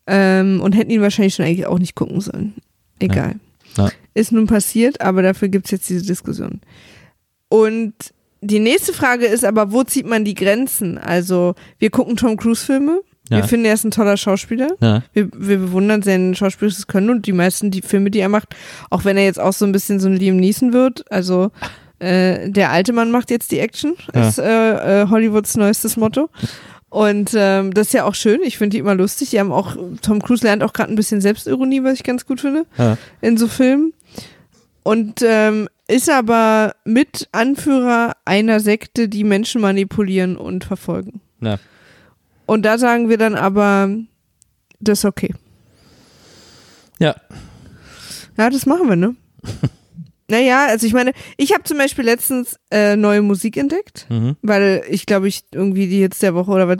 [0.06, 2.54] Ähm, und hätten ihn wahrscheinlich schon eigentlich auch nicht gucken sollen.
[2.98, 3.36] Egal.
[3.76, 3.90] Ja.
[4.14, 6.60] Ist nun passiert, aber dafür gibt es jetzt diese Diskussion.
[7.48, 7.94] Und
[8.40, 10.98] die nächste Frage ist aber, wo zieht man die Grenzen?
[10.98, 13.00] Also, wir gucken Tom Cruise-Filme.
[13.28, 13.38] Ja.
[13.38, 14.68] Wir finden, er ist ein toller Schauspieler.
[14.80, 18.54] na, Wir, wir bewundern sein schauspielerisches Können und die meisten die Filme, die er macht,
[18.88, 21.10] auch wenn er jetzt auch so ein bisschen so ein Liam Neeson wird.
[21.10, 21.50] Also,
[21.98, 24.28] äh, der alte Mann macht jetzt die Action, Ja.
[24.28, 26.28] ist äh, äh, Hollywoods neuestes Motto.
[26.96, 28.40] Und ähm, das ist ja auch schön.
[28.42, 29.28] Ich finde die immer lustig.
[29.28, 32.40] Die haben auch, Tom Cruise lernt auch gerade ein bisschen Selbstironie, was ich ganz gut
[32.40, 32.96] finde, Ja.
[33.20, 33.92] in so Filmen.
[34.82, 41.20] Und ähm, ist aber mit Anführer einer Sekte, die Menschen manipulieren und verfolgen.
[41.38, 41.58] na.
[42.46, 43.90] Und da sagen wir dann aber,
[44.80, 45.34] das ist okay.
[46.98, 47.14] Ja,
[48.38, 49.16] Ja, das machen wir, ne?
[50.28, 54.36] naja, also ich meine, ich habe zum Beispiel letztens äh, neue Musik entdeckt, mhm.
[54.42, 56.78] weil ich glaube, ich irgendwie die jetzt der Woche oder was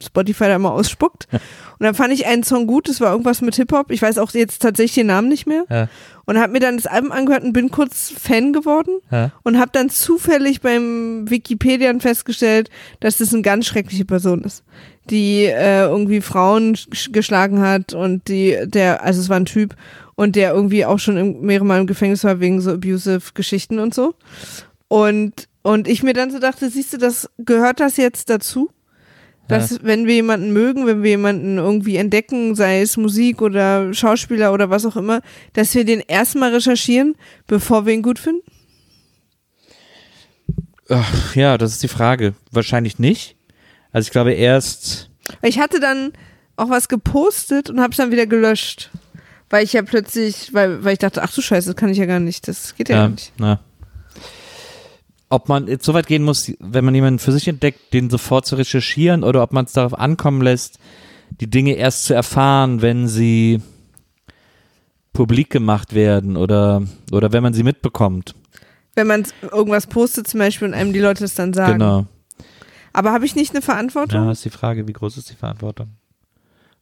[0.00, 1.26] Spotify da immer ausspuckt.
[1.32, 1.40] Und
[1.84, 3.90] dann fand ich einen Song gut, das war irgendwas mit Hip-Hop.
[3.90, 5.64] Ich weiß auch jetzt tatsächlich den Namen nicht mehr.
[5.68, 5.88] Ja.
[6.24, 8.98] Und habe mir dann das Album angehört und bin kurz Fan geworden.
[9.10, 9.32] Ja.
[9.42, 12.70] Und habe dann zufällig beim Wikipedian festgestellt,
[13.00, 14.62] dass das eine ganz schreckliche Person ist,
[15.10, 19.74] die äh, irgendwie Frauen sch- geschlagen hat und die, der, also es war ein Typ
[20.16, 23.78] und der irgendwie auch schon im, mehrere Mal im Gefängnis war wegen so abusive Geschichten
[23.78, 24.14] und so.
[24.88, 28.70] Und, und ich mir dann so dachte, siehst du, das gehört das jetzt dazu?
[29.48, 34.52] Dass, wenn wir jemanden mögen, wenn wir jemanden irgendwie entdecken, sei es Musik oder Schauspieler
[34.52, 35.20] oder was auch immer,
[35.52, 37.14] dass wir den erstmal recherchieren,
[37.46, 38.42] bevor wir ihn gut finden?
[40.88, 42.34] Ach, ja, das ist die Frage.
[42.50, 43.36] Wahrscheinlich nicht.
[43.92, 45.10] Also ich glaube erst,
[45.42, 46.12] Ich hatte dann
[46.56, 48.90] auch was gepostet und habe es dann wieder gelöscht.
[49.50, 52.06] Weil ich ja plötzlich, weil, weil ich dachte, ach du Scheiße, das kann ich ja
[52.06, 52.48] gar nicht.
[52.48, 53.32] Das geht ja, ja, gar nicht.
[53.38, 53.60] na.
[55.28, 58.46] Ob man jetzt so weit gehen muss, wenn man jemanden für sich entdeckt, den sofort
[58.46, 60.78] zu recherchieren oder ob man es darauf ankommen lässt,
[61.40, 63.60] die Dinge erst zu erfahren, wenn sie
[65.12, 68.34] publik gemacht werden oder, oder wenn man sie mitbekommt.
[68.94, 71.80] Wenn man irgendwas postet zum Beispiel und einem die Leute das dann sagen.
[71.80, 72.06] Genau.
[72.92, 74.24] Aber habe ich nicht eine Verantwortung?
[74.24, 75.88] Ja, ist die Frage, wie groß ist die Verantwortung?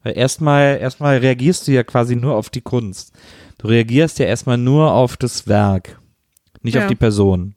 [0.05, 3.13] Weil erstmal, erstmal reagierst du ja quasi nur auf die Kunst.
[3.59, 5.99] Du reagierst ja erstmal nur auf das Werk,
[6.63, 6.83] nicht Ja.
[6.83, 7.55] auf die Person.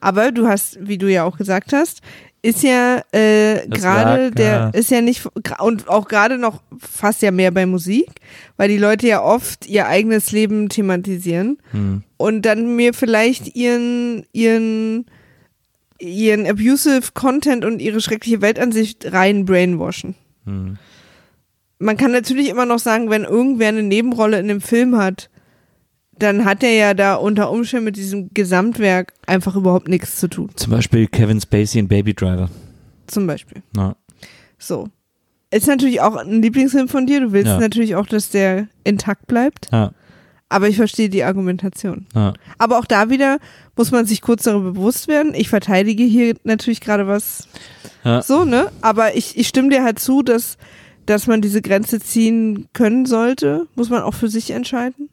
[0.00, 2.00] Aber du hast, wie du ja auch gesagt hast,
[2.42, 5.26] ist ja äh, gerade der, ist ja nicht,
[5.58, 8.06] und auch gerade noch fast ja mehr bei Musik,
[8.56, 12.04] weil die Leute ja oft ihr eigenes Leben thematisieren Hm.
[12.18, 15.06] und dann mir vielleicht ihren, ihren,
[15.98, 20.14] ihren abusive Content und ihre schreckliche Weltansicht rein brainwashen.
[20.44, 20.78] Hm.
[21.78, 25.28] Man kann natürlich immer noch sagen, wenn irgendwer eine Nebenrolle in dem Film hat,
[26.18, 30.50] dann hat er ja da unter Umständen mit diesem Gesamtwerk einfach überhaupt nichts zu tun.
[30.56, 32.48] Zum Beispiel Kevin Spacey in Baby Driver.
[33.06, 33.62] Zum Beispiel.
[33.76, 33.94] Ja.
[34.58, 34.88] So.
[35.50, 37.20] Ist natürlich auch ein Lieblingsfilm von dir.
[37.20, 37.60] Du willst Ja.
[37.60, 39.68] natürlich auch, dass der intakt bleibt.
[39.70, 39.92] Ja,
[40.48, 42.06] Aber ich verstehe die Argumentation.
[42.14, 42.32] ja.
[42.56, 43.38] Aber auch da wieder
[43.76, 45.34] muss man sich kurz darüber bewusst werden.
[45.34, 47.46] Ich verteidige hier natürlich gerade was
[48.04, 48.22] Ja.
[48.22, 48.70] so, ne?
[48.80, 50.56] Aber ich, ich stimme dir halt zu, dass,
[51.06, 53.66] dass man diese Grenze ziehen können sollte.
[53.74, 55.08] Muss man auch für sich entscheiden.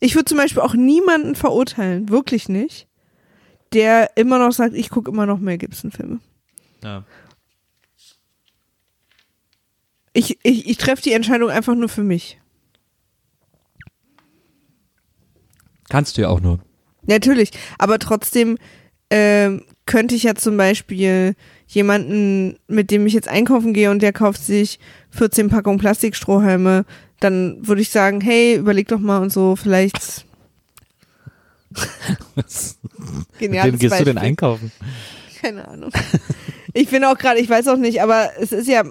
[0.00, 2.88] Ich würde zum Beispiel auch niemanden verurteilen, wirklich nicht,
[3.72, 6.20] der immer noch sagt, ich gucke immer noch mehr Gibson-Filme.
[6.82, 7.04] ja.
[10.12, 12.40] Ich, ich, ich treffe die Entscheidung einfach nur für mich.
[15.90, 16.58] Kannst du ja auch nur.
[17.02, 18.56] Natürlich, aber trotzdem
[19.10, 21.34] ähm, könnte ich ja zum Beispiel
[21.66, 24.78] jemanden, mit dem ich jetzt einkaufen gehe und der kauft sich
[25.10, 26.84] 14 Packungen Plastikstrohhalme,
[27.20, 30.26] dann würde ich sagen, hey, überleg doch mal und so, vielleicht.
[32.34, 32.46] Mit
[33.38, 34.28] Geniales wem gehst du denn Beispiel.
[34.30, 34.72] einkaufen?
[35.40, 35.90] Keine Ahnung.
[36.72, 38.84] Ich bin auch gerade, ich weiß auch nicht, aber es ist ja,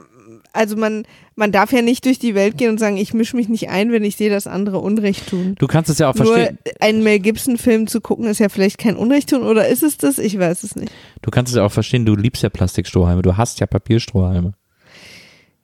[0.53, 1.05] also man,
[1.35, 3.91] man darf ja nicht durch die Welt gehen und sagen, ich mische mich nicht ein,
[3.91, 5.55] wenn ich sehe, dass andere Unrecht tun.
[5.59, 6.57] Du kannst es ja auch Nur verstehen.
[6.79, 10.17] einen Mel Gibson-Film zu gucken, ist ja vielleicht kein Unrecht tun, oder ist es das?
[10.17, 10.91] Ich weiß es nicht.
[11.21, 14.53] Du kannst es ja auch verstehen, du liebst ja Plastikstrohhalme, du hast ja Papierstrohhalme.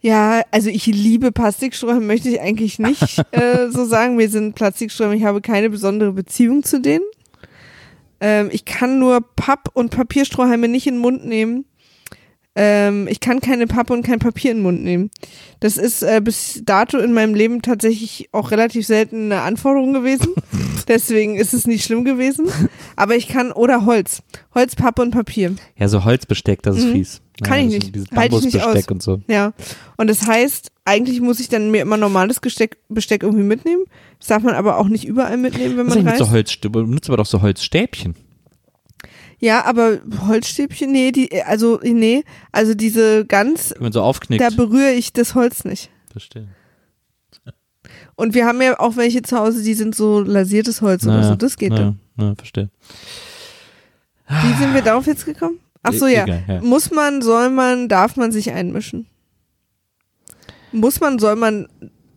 [0.01, 4.15] Ja, also ich liebe Plastikstrohhalme, möchte ich eigentlich nicht äh, so sagen.
[4.15, 7.05] Mir sind Plastikstrohhalme, ich habe keine besondere Beziehung zu denen.
[8.19, 11.65] Ähm, ich kann nur Papp- und Papierstrohhalme nicht in den Mund nehmen.
[12.53, 15.09] Ähm, ich kann keine Pappe und kein Papier in den Mund nehmen.
[15.61, 20.27] Das ist äh, bis dato in meinem Leben tatsächlich auch relativ selten eine Anforderung gewesen.
[20.89, 22.47] Deswegen ist es nicht schlimm gewesen.
[22.97, 24.21] Aber ich kann, oder Holz.
[24.53, 25.55] Holz, Pappe und Papier.
[25.77, 26.91] Ja, so Holzbesteck, das ist Mhm.
[26.91, 27.21] fies.
[27.41, 27.95] Kann Ja, ich das- nicht.
[27.95, 28.87] Dieses Halte ich nicht aus.
[28.89, 29.21] und so.
[29.27, 29.53] Ja.
[29.95, 33.83] Und das heißt, eigentlich muss ich dann mir immer normales Gesteck, Besteck irgendwie mitnehmen.
[34.19, 36.51] Das darf man aber auch nicht überall mitnehmen, wenn man ist eigentlich mit reist.
[36.61, 36.69] so?
[36.69, 38.15] Du benutzt aber doch so Holzstäbchen.
[39.43, 44.41] Ja, aber Holzstäbchen, nee, die, also, nee, also diese ganz, Wenn man so aufknickt.
[44.41, 45.89] da berühre ich das Holz nicht.
[46.11, 46.47] Verstehe.
[48.15, 51.29] Und wir haben ja auch welche zu Hause, die sind so lasiertes Holz oder Naja,
[51.29, 51.99] so, das geht naja, dann.
[52.15, 52.69] naja, verstehe.
[54.27, 55.59] Wie sind wir darauf jetzt gekommen?
[55.81, 56.23] Ach so, E- ja.
[56.25, 56.61] egal, ja.
[56.61, 59.07] Muss man, soll man, darf man sich einmischen?
[60.71, 61.67] Muss man, soll man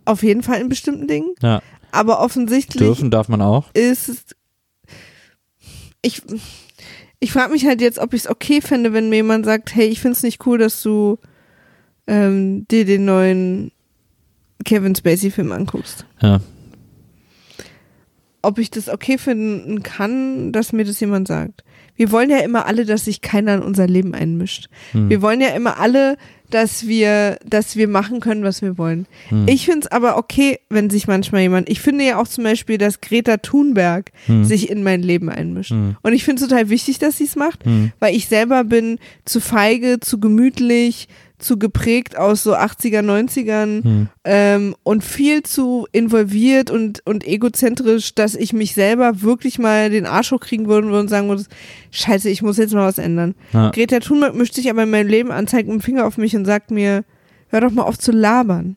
[0.05, 3.71] auf jeden Fall in bestimmten Dingen, Ja, aber offensichtlich dürfen darf man auch.
[3.73, 4.37] ist
[6.03, 6.21] ich
[7.25, 9.87] ich frage mich halt jetzt, ob ich es okay finde, wenn mir jemand sagt, hey,
[9.87, 11.19] ich finde es nicht cool, dass du
[12.07, 13.73] ähm, dir den neuen
[14.67, 16.05] Kevin Spacey Film anguckst.
[16.21, 16.43] Ja.
[18.43, 21.65] Ob ich das okay finden kann, dass mir das jemand sagt.
[21.97, 24.69] Wir wollen ja immer alle, dass sich keiner in unser Leben einmischt.
[24.93, 25.09] Hm.
[25.11, 26.17] Wir wollen ja immer alle,
[26.51, 29.07] dass wir, dass wir machen können, was wir wollen.
[29.29, 29.47] Hm.
[29.49, 32.79] Ich finde es aber okay, wenn sich manchmal jemand, ich finde ja auch zum Beispiel,
[32.79, 34.45] dass Greta Thunberg Hm.
[34.45, 35.71] sich in mein Leben einmischt.
[35.71, 35.97] Hm.
[36.03, 37.93] Und ich finde es total wichtig, dass sie es macht, Hm.
[38.01, 44.09] weil ich selber bin zu feige, zu gemütlich, zu geprägt aus so 80er, 90ern Hm.
[44.25, 50.07] ähm, und viel zu involviert und, und egozentrisch, dass ich mich selber wirklich mal den
[50.07, 51.45] Arsch hochkriegen würde und sagen würde,
[51.91, 53.35] scheiße, ich muss jetzt mal was ändern.
[53.53, 53.71] Ja.
[53.71, 56.37] Greta Thunberg mischt sich aber in meinem Leben an, zeigt mit dem Finger auf mich
[56.37, 57.05] und sagt mir,
[57.49, 58.77] hör doch mal auf zu labern.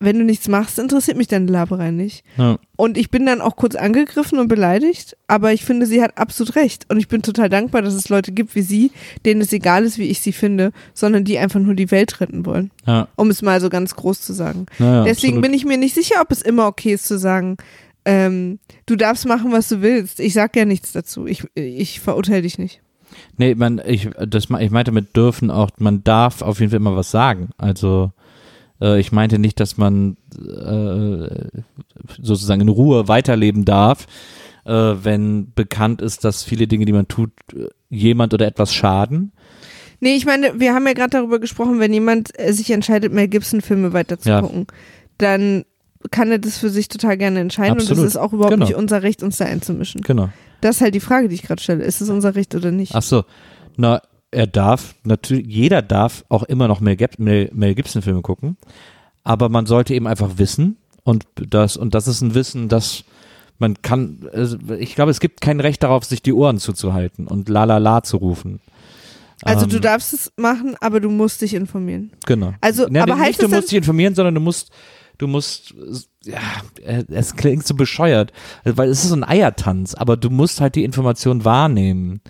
[0.00, 2.24] Wenn du nichts machst, interessiert mich deine Laberei nicht.
[2.36, 2.58] Ja.
[2.76, 6.54] Und ich bin dann auch kurz angegriffen und beleidigt, aber ich finde, sie hat absolut
[6.54, 6.86] recht.
[6.88, 8.92] Und ich bin total dankbar, dass es Leute gibt wie sie,
[9.26, 12.46] denen es egal ist, wie ich sie finde, sondern die einfach nur die Welt retten
[12.46, 12.70] wollen.
[12.86, 13.08] Ja.
[13.16, 14.66] Um es mal so ganz groß zu sagen.
[14.78, 15.42] Naja, Deswegen absolut.
[15.42, 17.56] bin ich mir nicht sicher, ob es immer okay ist zu sagen,
[18.04, 20.20] ähm, du darfst machen, was du willst.
[20.20, 21.26] Ich sag ja nichts dazu.
[21.26, 22.80] Ich, ich verurteile dich nicht.
[23.36, 26.96] Nee, man, ich, das, ich meinte mit dürfen auch, man darf auf jeden Fall immer
[26.96, 27.50] was sagen.
[27.58, 28.12] Also,
[28.80, 31.48] äh, ich meinte nicht, dass man äh,
[32.20, 34.06] sozusagen in Ruhe weiterleben darf,
[34.64, 37.30] äh, wenn bekannt ist, dass viele Dinge, die man tut,
[37.88, 39.32] jemand oder etwas schaden.
[40.00, 43.28] Nee, ich meine, wir haben ja gerade darüber gesprochen, wenn jemand äh, sich entscheidet, Mel
[43.28, 44.40] Gibson-Filme weiter zu Ja.
[44.40, 44.66] gucken,
[45.18, 45.64] dann
[46.12, 48.04] kann er das für sich total gerne entscheiden und Absolut.
[48.04, 48.66] es ist auch überhaupt Genau.
[48.66, 50.02] nicht unser Recht, uns da einzumischen.
[50.02, 50.28] Genau.
[50.60, 51.82] Das ist halt die Frage, die ich gerade stelle.
[51.84, 52.94] Ist es unser Recht oder nicht?
[52.94, 53.24] Ach so.
[53.76, 54.00] Na,
[54.30, 58.56] er darf, natürlich, jeder darf auch immer noch Mel, Mel, Mel Gibson-Filme gucken,
[59.24, 63.04] aber man sollte eben einfach wissen und das, und das ist ein Wissen, das
[63.58, 67.48] man kann, also ich glaube, es gibt kein Recht darauf, sich die Ohren zuzuhalten und
[67.48, 68.60] la la la zu rufen.
[69.42, 72.12] Also du Ähm, darfst es machen, aber du musst dich informieren.
[72.26, 72.54] Genau.
[72.60, 74.70] Also, Ja, aber nicht, heißt du musst dich informieren, sondern du musst,
[75.18, 75.74] du musst,
[76.24, 76.40] ja,
[77.08, 78.32] es klingt so bescheuert,
[78.64, 82.20] weil es ist so ein Eiertanz, aber du musst halt die Information wahrnehmen.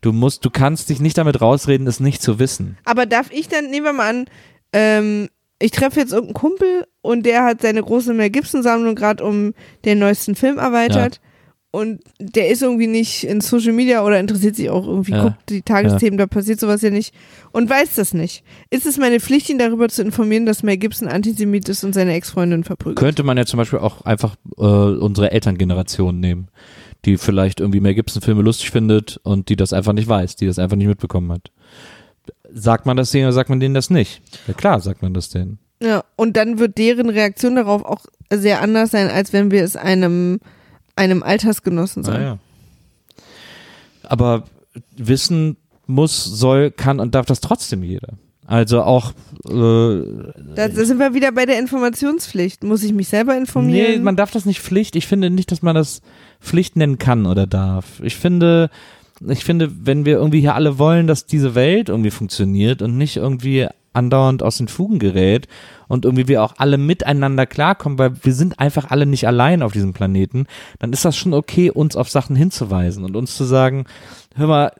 [0.00, 2.78] Du musst, du kannst dich nicht damit rausreden, es nicht zu wissen.
[2.84, 4.24] aber darf ich dann, nehmen wir mal an,
[4.72, 5.28] ähm,
[5.62, 9.52] ich treffe jetzt irgendeinen Kumpel und der hat seine große Mel Gibson-Sammlung gerade um
[9.84, 11.20] den neuesten Film erweitert.
[11.72, 15.22] Und der ist irgendwie nicht in Social Media oder interessiert sich auch irgendwie, Ja.
[15.22, 17.14] guckt die Tagesthemen, da passiert sowas ja nicht
[17.52, 18.42] und weiß das nicht.
[18.70, 22.14] Ist es meine Pflicht, ihn darüber zu informieren, dass Mel Gibson Antisemit ist und seine
[22.14, 22.98] Ex-Freundin verprügelt?
[22.98, 26.48] Könnte man ja zum Beispiel auch einfach äh, unsere Elterngeneration nehmen,
[27.04, 30.58] die vielleicht irgendwie Mel Gibson-Filme lustig findet und die das einfach nicht weiß, die das
[30.58, 31.50] einfach nicht mitbekommen hat.
[32.52, 34.22] Sagt man das denen oder sagt man denen das nicht?
[34.46, 35.58] Ja klar, sagt man das denen.
[35.82, 39.76] Ja, und dann wird deren Reaktion darauf auch sehr anders sein, als wenn wir es
[39.76, 40.40] einem,
[40.94, 42.22] einem Altersgenossen sagen.
[42.22, 42.38] Naja.
[44.02, 44.44] Aber
[44.96, 48.14] wissen muss, soll, kann und darf das trotzdem jeder.
[48.46, 49.12] Also auch
[49.46, 50.02] äh,
[50.56, 52.64] Da, da sind wir wieder bei der Informationspflicht.
[52.64, 53.92] Muss ich mich selber informieren?
[53.92, 54.96] Nee, man darf das nicht Pflicht.
[54.96, 56.02] Ich finde nicht, dass man das
[56.40, 58.00] Pflicht nennen kann oder darf.
[58.02, 58.70] Ich finde,
[59.26, 63.16] ich finde, wenn wir irgendwie hier alle wollen, dass diese Welt irgendwie funktioniert und nicht
[63.16, 65.48] irgendwie andauernd aus den Fugen gerät
[65.88, 69.72] und irgendwie wir auch alle miteinander klarkommen, weil wir sind einfach alle nicht allein auf
[69.72, 70.46] diesem Planeten,
[70.78, 73.86] dann ist das schon okay, uns auf Sachen hinzuweisen und uns zu sagen,
[74.36, 74.72] hör mal,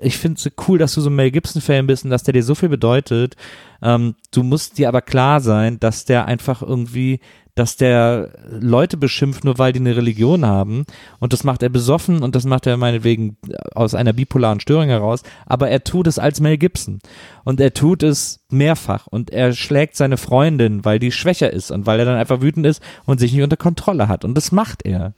[0.00, 2.42] ich finde es cool, dass du so ein Mel Gibson-Fan bist und dass der dir
[2.42, 3.36] so viel bedeutet.
[3.82, 7.20] Ähm, du musst dir aber klar sein, dass der einfach irgendwie,
[7.56, 10.84] dass der Leute beschimpft, nur weil die eine Religion haben.
[11.20, 13.38] Und das macht er besoffen und das macht er meinetwegen
[13.74, 15.22] aus einer bipolaren Störung heraus.
[15.46, 16.98] Aber er tut es als Mel Gibson.
[17.44, 19.06] Und er tut es mehrfach.
[19.06, 22.66] Und er schlägt seine Freundin, weil die schwächer ist und weil er dann einfach wütend
[22.66, 24.26] ist und sich nicht unter Kontrolle hat.
[24.26, 25.14] Und das macht er.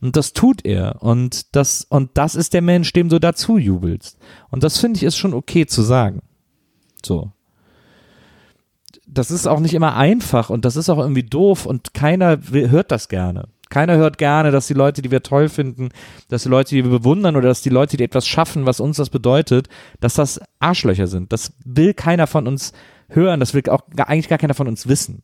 [0.00, 1.02] Und das tut er.
[1.04, 4.18] Und das, und das ist der Mensch, dem du dazu jubelst.
[4.50, 6.22] Und das finde ich ist schon okay zu sagen.
[7.04, 7.30] So.
[9.16, 12.90] Das ist auch nicht immer einfach und das ist auch irgendwie doof und keiner hört
[12.90, 13.48] das gerne.
[13.68, 15.88] Keiner hört gerne, dass die Leute, die wir toll finden,
[16.28, 18.98] dass die Leute, die wir bewundern oder dass die Leute, die etwas schaffen, was uns
[18.98, 19.68] das bedeutet,
[20.00, 21.32] dass das Arschlöcher sind.
[21.32, 22.72] Das will keiner von uns
[23.08, 25.22] hören, das will auch eigentlich gar keiner von uns wissen.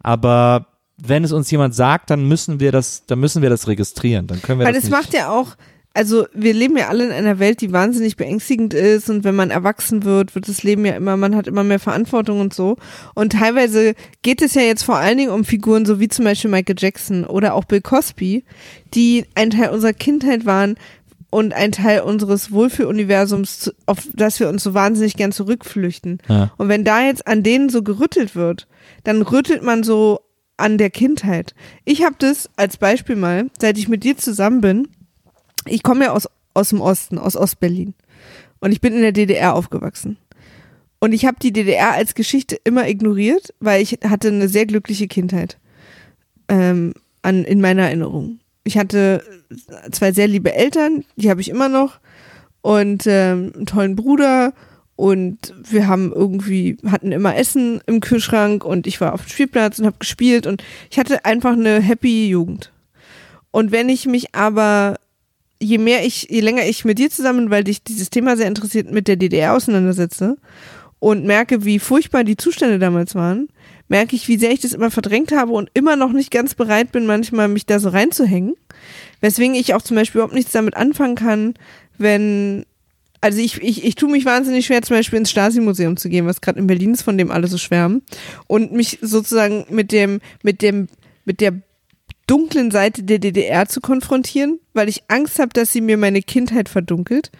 [0.00, 0.66] Aber
[0.98, 4.26] wenn es uns jemand sagt, dann müssen wir das, dann müssen wir das registrieren.
[4.26, 5.56] Dann können wir Weil das es macht ja auch,
[5.96, 9.50] also wir leben ja alle in einer Welt, die wahnsinnig beängstigend ist und wenn man
[9.50, 12.76] erwachsen wird, wird das Leben ja immer, man hat immer mehr Verantwortung und so.
[13.14, 16.50] Und teilweise geht es ja jetzt vor allen Dingen um Figuren, so wie zum Beispiel
[16.50, 18.44] Michael Jackson oder auch Bill Cosby,
[18.92, 20.76] die ein Teil unserer Kindheit waren
[21.30, 26.18] und ein Teil unseres Wohlfühluniversums, auf das wir uns so wahnsinnig gern zurückflüchten.
[26.28, 26.52] Ja.
[26.58, 28.68] Und wenn da jetzt an denen so gerüttelt wird,
[29.04, 30.20] dann rüttelt man so
[30.58, 31.54] an der Kindheit.
[31.84, 34.88] Ich habe das als Beispiel mal, seit ich mit dir zusammen bin,
[35.68, 37.94] ich komme ja aus, aus dem Osten, aus Ostberlin.
[38.60, 40.16] Und ich bin in der DDR aufgewachsen.
[40.98, 45.08] Und ich habe die DDR als Geschichte immer ignoriert, weil ich hatte eine sehr glückliche
[45.08, 45.58] Kindheit
[46.48, 48.40] ähm, an, in meiner Erinnerung.
[48.64, 49.22] Ich hatte
[49.92, 52.00] zwei sehr liebe Eltern, die habe ich immer noch,
[52.62, 54.52] und ähm, einen tollen Bruder
[54.96, 59.78] und wir haben irgendwie, hatten immer Essen im Kühlschrank und ich war auf dem Spielplatz
[59.78, 62.72] und habe gespielt und ich hatte einfach eine happy Jugend.
[63.52, 64.96] Und wenn ich mich aber,
[65.60, 68.90] je mehr ich, je länger ich mit dir zusammen, weil dich dieses Thema sehr interessiert,
[68.90, 70.36] mit der DDR auseinandersetze
[70.98, 73.48] und merke, wie furchtbar die Zustände damals waren,
[73.88, 76.92] merke ich, wie sehr ich das immer verdrängt habe und immer noch nicht ganz bereit
[76.92, 78.54] bin, manchmal mich da so reinzuhängen.
[79.20, 81.54] Weswegen ich auch zum Beispiel überhaupt nichts damit anfangen kann,
[81.98, 82.66] wenn,
[83.20, 86.40] also ich, ich, ich tue mich wahnsinnig schwer, zum Beispiel ins Stasi-Museum zu gehen, was
[86.40, 88.02] gerade in Berlin ist, von dem alle so schwärmen.
[88.46, 90.88] Und mich sozusagen mit dem, mit dem,
[91.24, 91.54] mit der
[92.26, 96.68] dunklen Seite der DDR zu konfrontieren, weil ich Angst habe, dass sie mir meine Kindheit
[96.68, 97.30] verdunkelt.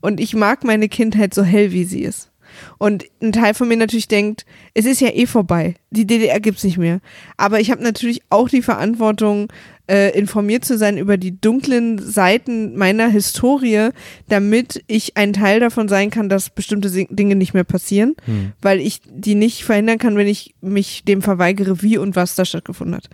[0.00, 2.30] Und ich mag meine Kindheit so hell, wie sie ist.
[2.78, 5.74] Und ein Teil von mir natürlich denkt, es ist ja eh vorbei.
[5.90, 7.00] Die DDR gibt's nicht mehr.
[7.36, 9.48] Aber ich habe natürlich auch die Verantwortung,
[9.88, 13.90] äh, informiert zu sein über die dunklen Seiten meiner Historie,
[14.28, 18.16] damit ich ein Teil davon sein kann, dass bestimmte Dinge nicht mehr passieren,
[18.60, 22.44] weil ich die nicht verhindern kann, wenn ich mich dem verweigere, wie und was da
[22.44, 23.08] stattgefunden hat.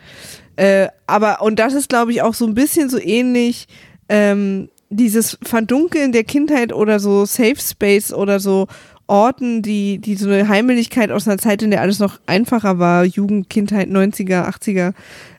[0.56, 3.66] Äh, aber, und das ist, glaube ich, auch so ein bisschen so ähnlich,
[4.08, 8.66] ähm, dieses Verdunkeln der Kindheit oder so Safe Space oder so
[9.06, 13.04] Orten, die, die so eine Heimeligkeit aus einer Zeit, in der alles noch einfacher war,
[13.04, 14.92] Jugend, Kindheit, 90er, 80er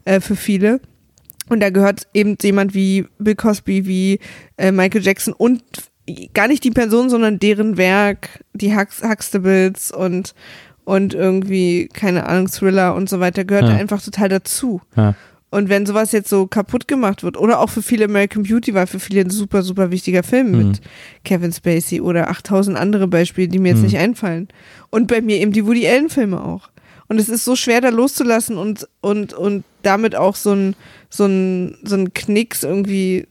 [0.05, 0.79] äh, für viele.
[1.49, 4.19] Und da gehört eben jemand wie Bill Cosby, wie
[4.57, 5.63] äh, Michael Jackson und
[6.33, 10.33] gar nicht die Person, sondern deren Werk, die Hux Huxtables und,
[10.85, 13.71] und irgendwie, keine Ahnung, Thriller und so weiter, gehört Ja.
[13.71, 14.81] da einfach total dazu.
[14.95, 15.15] Ja.
[15.49, 18.87] Und wenn sowas jetzt so kaputt gemacht wird, oder auch für viele American Beauty war
[18.87, 20.57] für viele ein super, super wichtiger Film Mhm.
[20.69, 20.81] mit
[21.23, 23.83] Kevin Spacey oder 8000 andere Beispiele, die mir jetzt Mhm.
[23.85, 24.47] nicht einfallen.
[24.89, 26.69] Und bei mir eben die Woody Allen Filme auch.
[27.07, 30.75] Und es ist so schwer, da loszulassen und, und, und damit auch so ein,
[31.09, 33.27] so ein, so ein Knicks irgendwie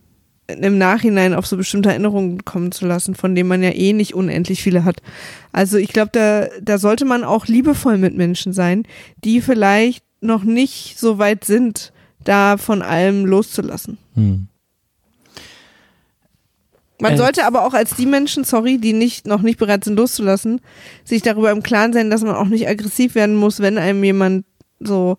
[0.60, 4.14] im Nachhinein auf so bestimmte Erinnerungen kommen zu lassen, von denen man ja eh nicht
[4.14, 5.02] unendlich viele hat.
[5.52, 8.84] Also ich glaube, da, da sollte man auch liebevoll mit Menschen sein,
[9.24, 11.92] die vielleicht noch nicht so weit sind,
[12.24, 13.98] da von allem loszulassen.
[14.14, 14.48] Hm.
[17.00, 17.16] Man Äh.
[17.16, 20.60] sollte aber auch als die Menschen, sorry, die nicht, noch nicht bereit sind loszulassen,
[21.04, 24.44] sich darüber im Klaren sein, dass man auch nicht aggressiv werden muss, wenn einem jemand
[24.78, 25.16] so,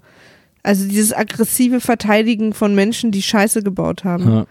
[0.64, 4.32] also dieses aggressive Verteidigen von Menschen, die Scheiße gebaut haben.
[4.32, 4.46] Ja.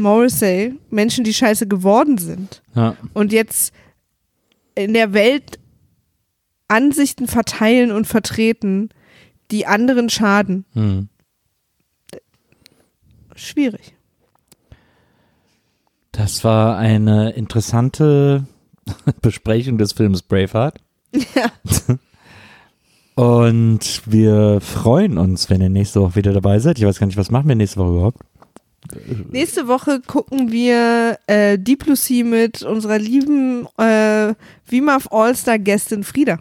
[0.00, 2.96] Morrissey, Menschen, die Scheiße geworden sind Ja.
[3.14, 3.72] und jetzt
[4.74, 5.58] in der Welt
[6.68, 8.88] Ansichten verteilen und vertreten,
[9.50, 10.64] die anderen schaden.
[10.72, 11.08] Hm.
[13.36, 13.94] Schwierig.
[16.12, 18.46] Das war eine interessante
[19.22, 20.78] Besprechung des Films Braveheart.
[21.34, 21.50] Ja.
[23.16, 26.78] Und wir freuen uns, wenn ihr nächste Woche wieder dabei seid.
[26.78, 28.18] Ich weiß gar nicht, was machen wir nächste Woche überhaupt?
[29.30, 34.34] Nächste Woche gucken wir äh, Deep Lucy mit unserer lieben äh,
[34.68, 36.38] WIMAF All-Star-Gästin Frieda.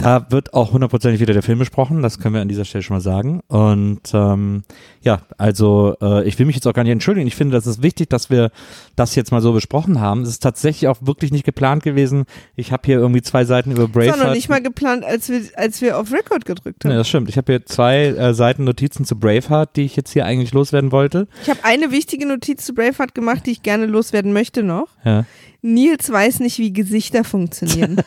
[0.00, 2.96] Da wird auch hundertprozentig wieder der Film besprochen, das können wir an dieser Stelle schon
[2.96, 3.40] mal sagen.
[3.48, 4.62] Und ähm,
[5.02, 7.26] ja, also äh, ich will mich jetzt auch gar nicht entschuldigen.
[7.26, 8.50] Ich finde, das ist wichtig, dass wir
[8.96, 10.22] das jetzt mal so besprochen haben.
[10.22, 12.24] Es ist tatsächlich auch wirklich nicht geplant gewesen.
[12.56, 14.26] Ich habe hier irgendwie zwei Seiten über Das war Braveheart.
[14.28, 16.92] noch nicht mal geplant, als wir, als wir auf Record gedrückt haben.
[16.92, 17.28] Nee, das stimmt.
[17.28, 20.92] Ich habe hier zwei äh, Seiten Notizen zu Braveheart, die ich jetzt hier eigentlich loswerden
[20.92, 21.28] wollte.
[21.42, 24.88] Ich habe eine wichtige Notiz zu Braveheart gemacht, die ich gerne loswerden möchte noch.
[25.04, 25.26] Ja.
[25.62, 28.00] Nils weiß nicht, wie Gesichter funktionieren.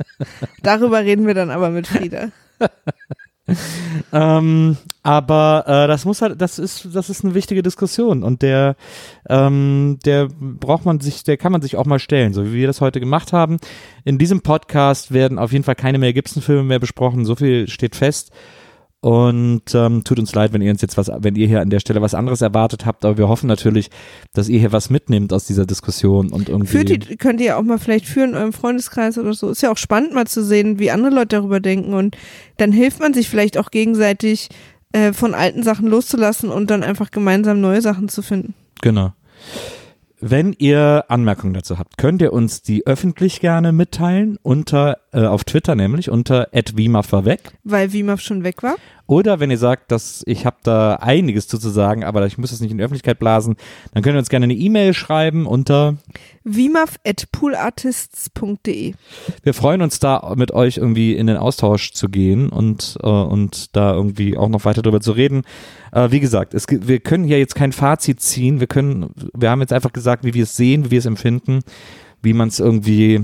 [0.62, 2.28] Darüber reden wir dann aber mit Frieda.
[4.12, 8.76] Ähm, aber äh, das muss halt, das ist, das ist eine wichtige Diskussion und der,
[9.28, 12.66] ähm, der braucht man sich, der kann man sich auch mal stellen, so wie wir
[12.68, 13.58] das heute gemacht haben.
[14.04, 17.96] In diesem Podcast werden auf jeden Fall keine mehr Gibson-Filme mehr besprochen, so viel steht
[17.96, 18.30] fest.
[19.04, 21.80] Und ähm, tut uns leid, wenn ihr uns jetzt was, wenn ihr hier an der
[21.80, 23.90] Stelle was anderes erwartet habt, aber wir hoffen natürlich,
[24.32, 26.70] dass ihr hier was mitnehmt aus dieser Diskussion und irgendwie.
[26.70, 29.50] Führt die, könnt ihr auch mal vielleicht führen in eurem Freundeskreis oder so.
[29.50, 32.16] Ist ja auch spannend mal zu sehen, wie andere Leute darüber denken und
[32.58, 34.50] dann hilft man sich vielleicht auch gegenseitig
[34.92, 38.54] äh, von alten Sachen loszulassen und dann einfach gemeinsam neue Sachen zu finden.
[38.82, 39.14] Genau.
[40.24, 45.42] Wenn ihr Anmerkungen dazu habt, könnt ihr uns die öffentlich gerne mitteilen unter äh, auf
[45.42, 48.76] Twitter nämlich unter @wimaf weg Weil Wimaf schon weg war.
[49.08, 52.50] oder wenn ihr sagt, dass ich habe da einiges zu, zu sagen, aber ich muss
[52.50, 53.56] das nicht in die Öffentlichkeit blasen,
[53.92, 55.96] dann könnt ihr uns gerne eine E-Mail schreiben unter
[56.44, 58.94] Wimaf at poolartists.de.
[59.42, 63.74] wir freuen uns da mit euch irgendwie in den Austausch zu gehen und äh, und
[63.74, 65.42] da irgendwie auch noch weiter drüber zu reden.
[65.92, 68.60] Äh, wie gesagt, es, wir können hier jetzt kein Fazit ziehen.
[68.60, 71.60] Wir können, wir haben jetzt einfach gesagt, wie wir es sehen, wie wir es empfinden,
[72.22, 73.20] wie man es irgendwie,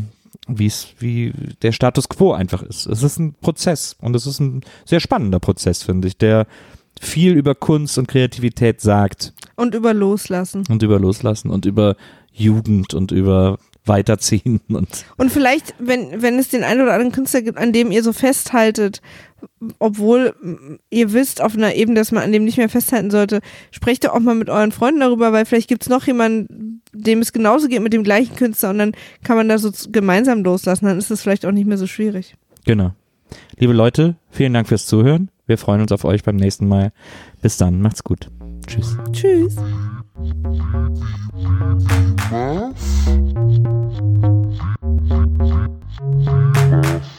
[0.46, 2.86] wie es, wie der Status quo einfach ist.
[2.86, 6.46] Es ist ein Prozess und es ist ein sehr spannender Prozess, finde ich, der
[7.00, 10.64] viel über Kunst und Kreativität sagt Und über Loslassen.
[10.68, 11.96] und über Loslassen und über
[12.32, 17.42] Jugend und über Weiterziehen und Und vielleicht, wenn, wenn es den einen oder anderen Künstler
[17.42, 19.00] gibt, an dem ihr so festhaltet,
[19.78, 23.40] obwohl mm, ihr wisst auf einer Ebene, dass man an dem nicht mehr festhalten sollte,
[23.70, 27.20] sprecht doch auch mal mit euren Freunden darüber, weil vielleicht gibt es noch jemanden, dem
[27.20, 30.86] es genauso geht mit dem gleichen Künstler und dann kann man da so gemeinsam loslassen,
[30.86, 32.36] dann ist es vielleicht auch nicht mehr so schwierig.
[32.64, 32.92] Genau.
[33.56, 35.30] Liebe Leute, vielen Dank fürs Zuhören.
[35.46, 36.92] Wir freuen uns auf euch beim nächsten Mal.
[37.42, 38.30] Bis dann, macht's gut.
[38.66, 38.96] Tschüss.
[39.12, 39.56] Tschüss.
[46.68, 47.18] Wiedersehen,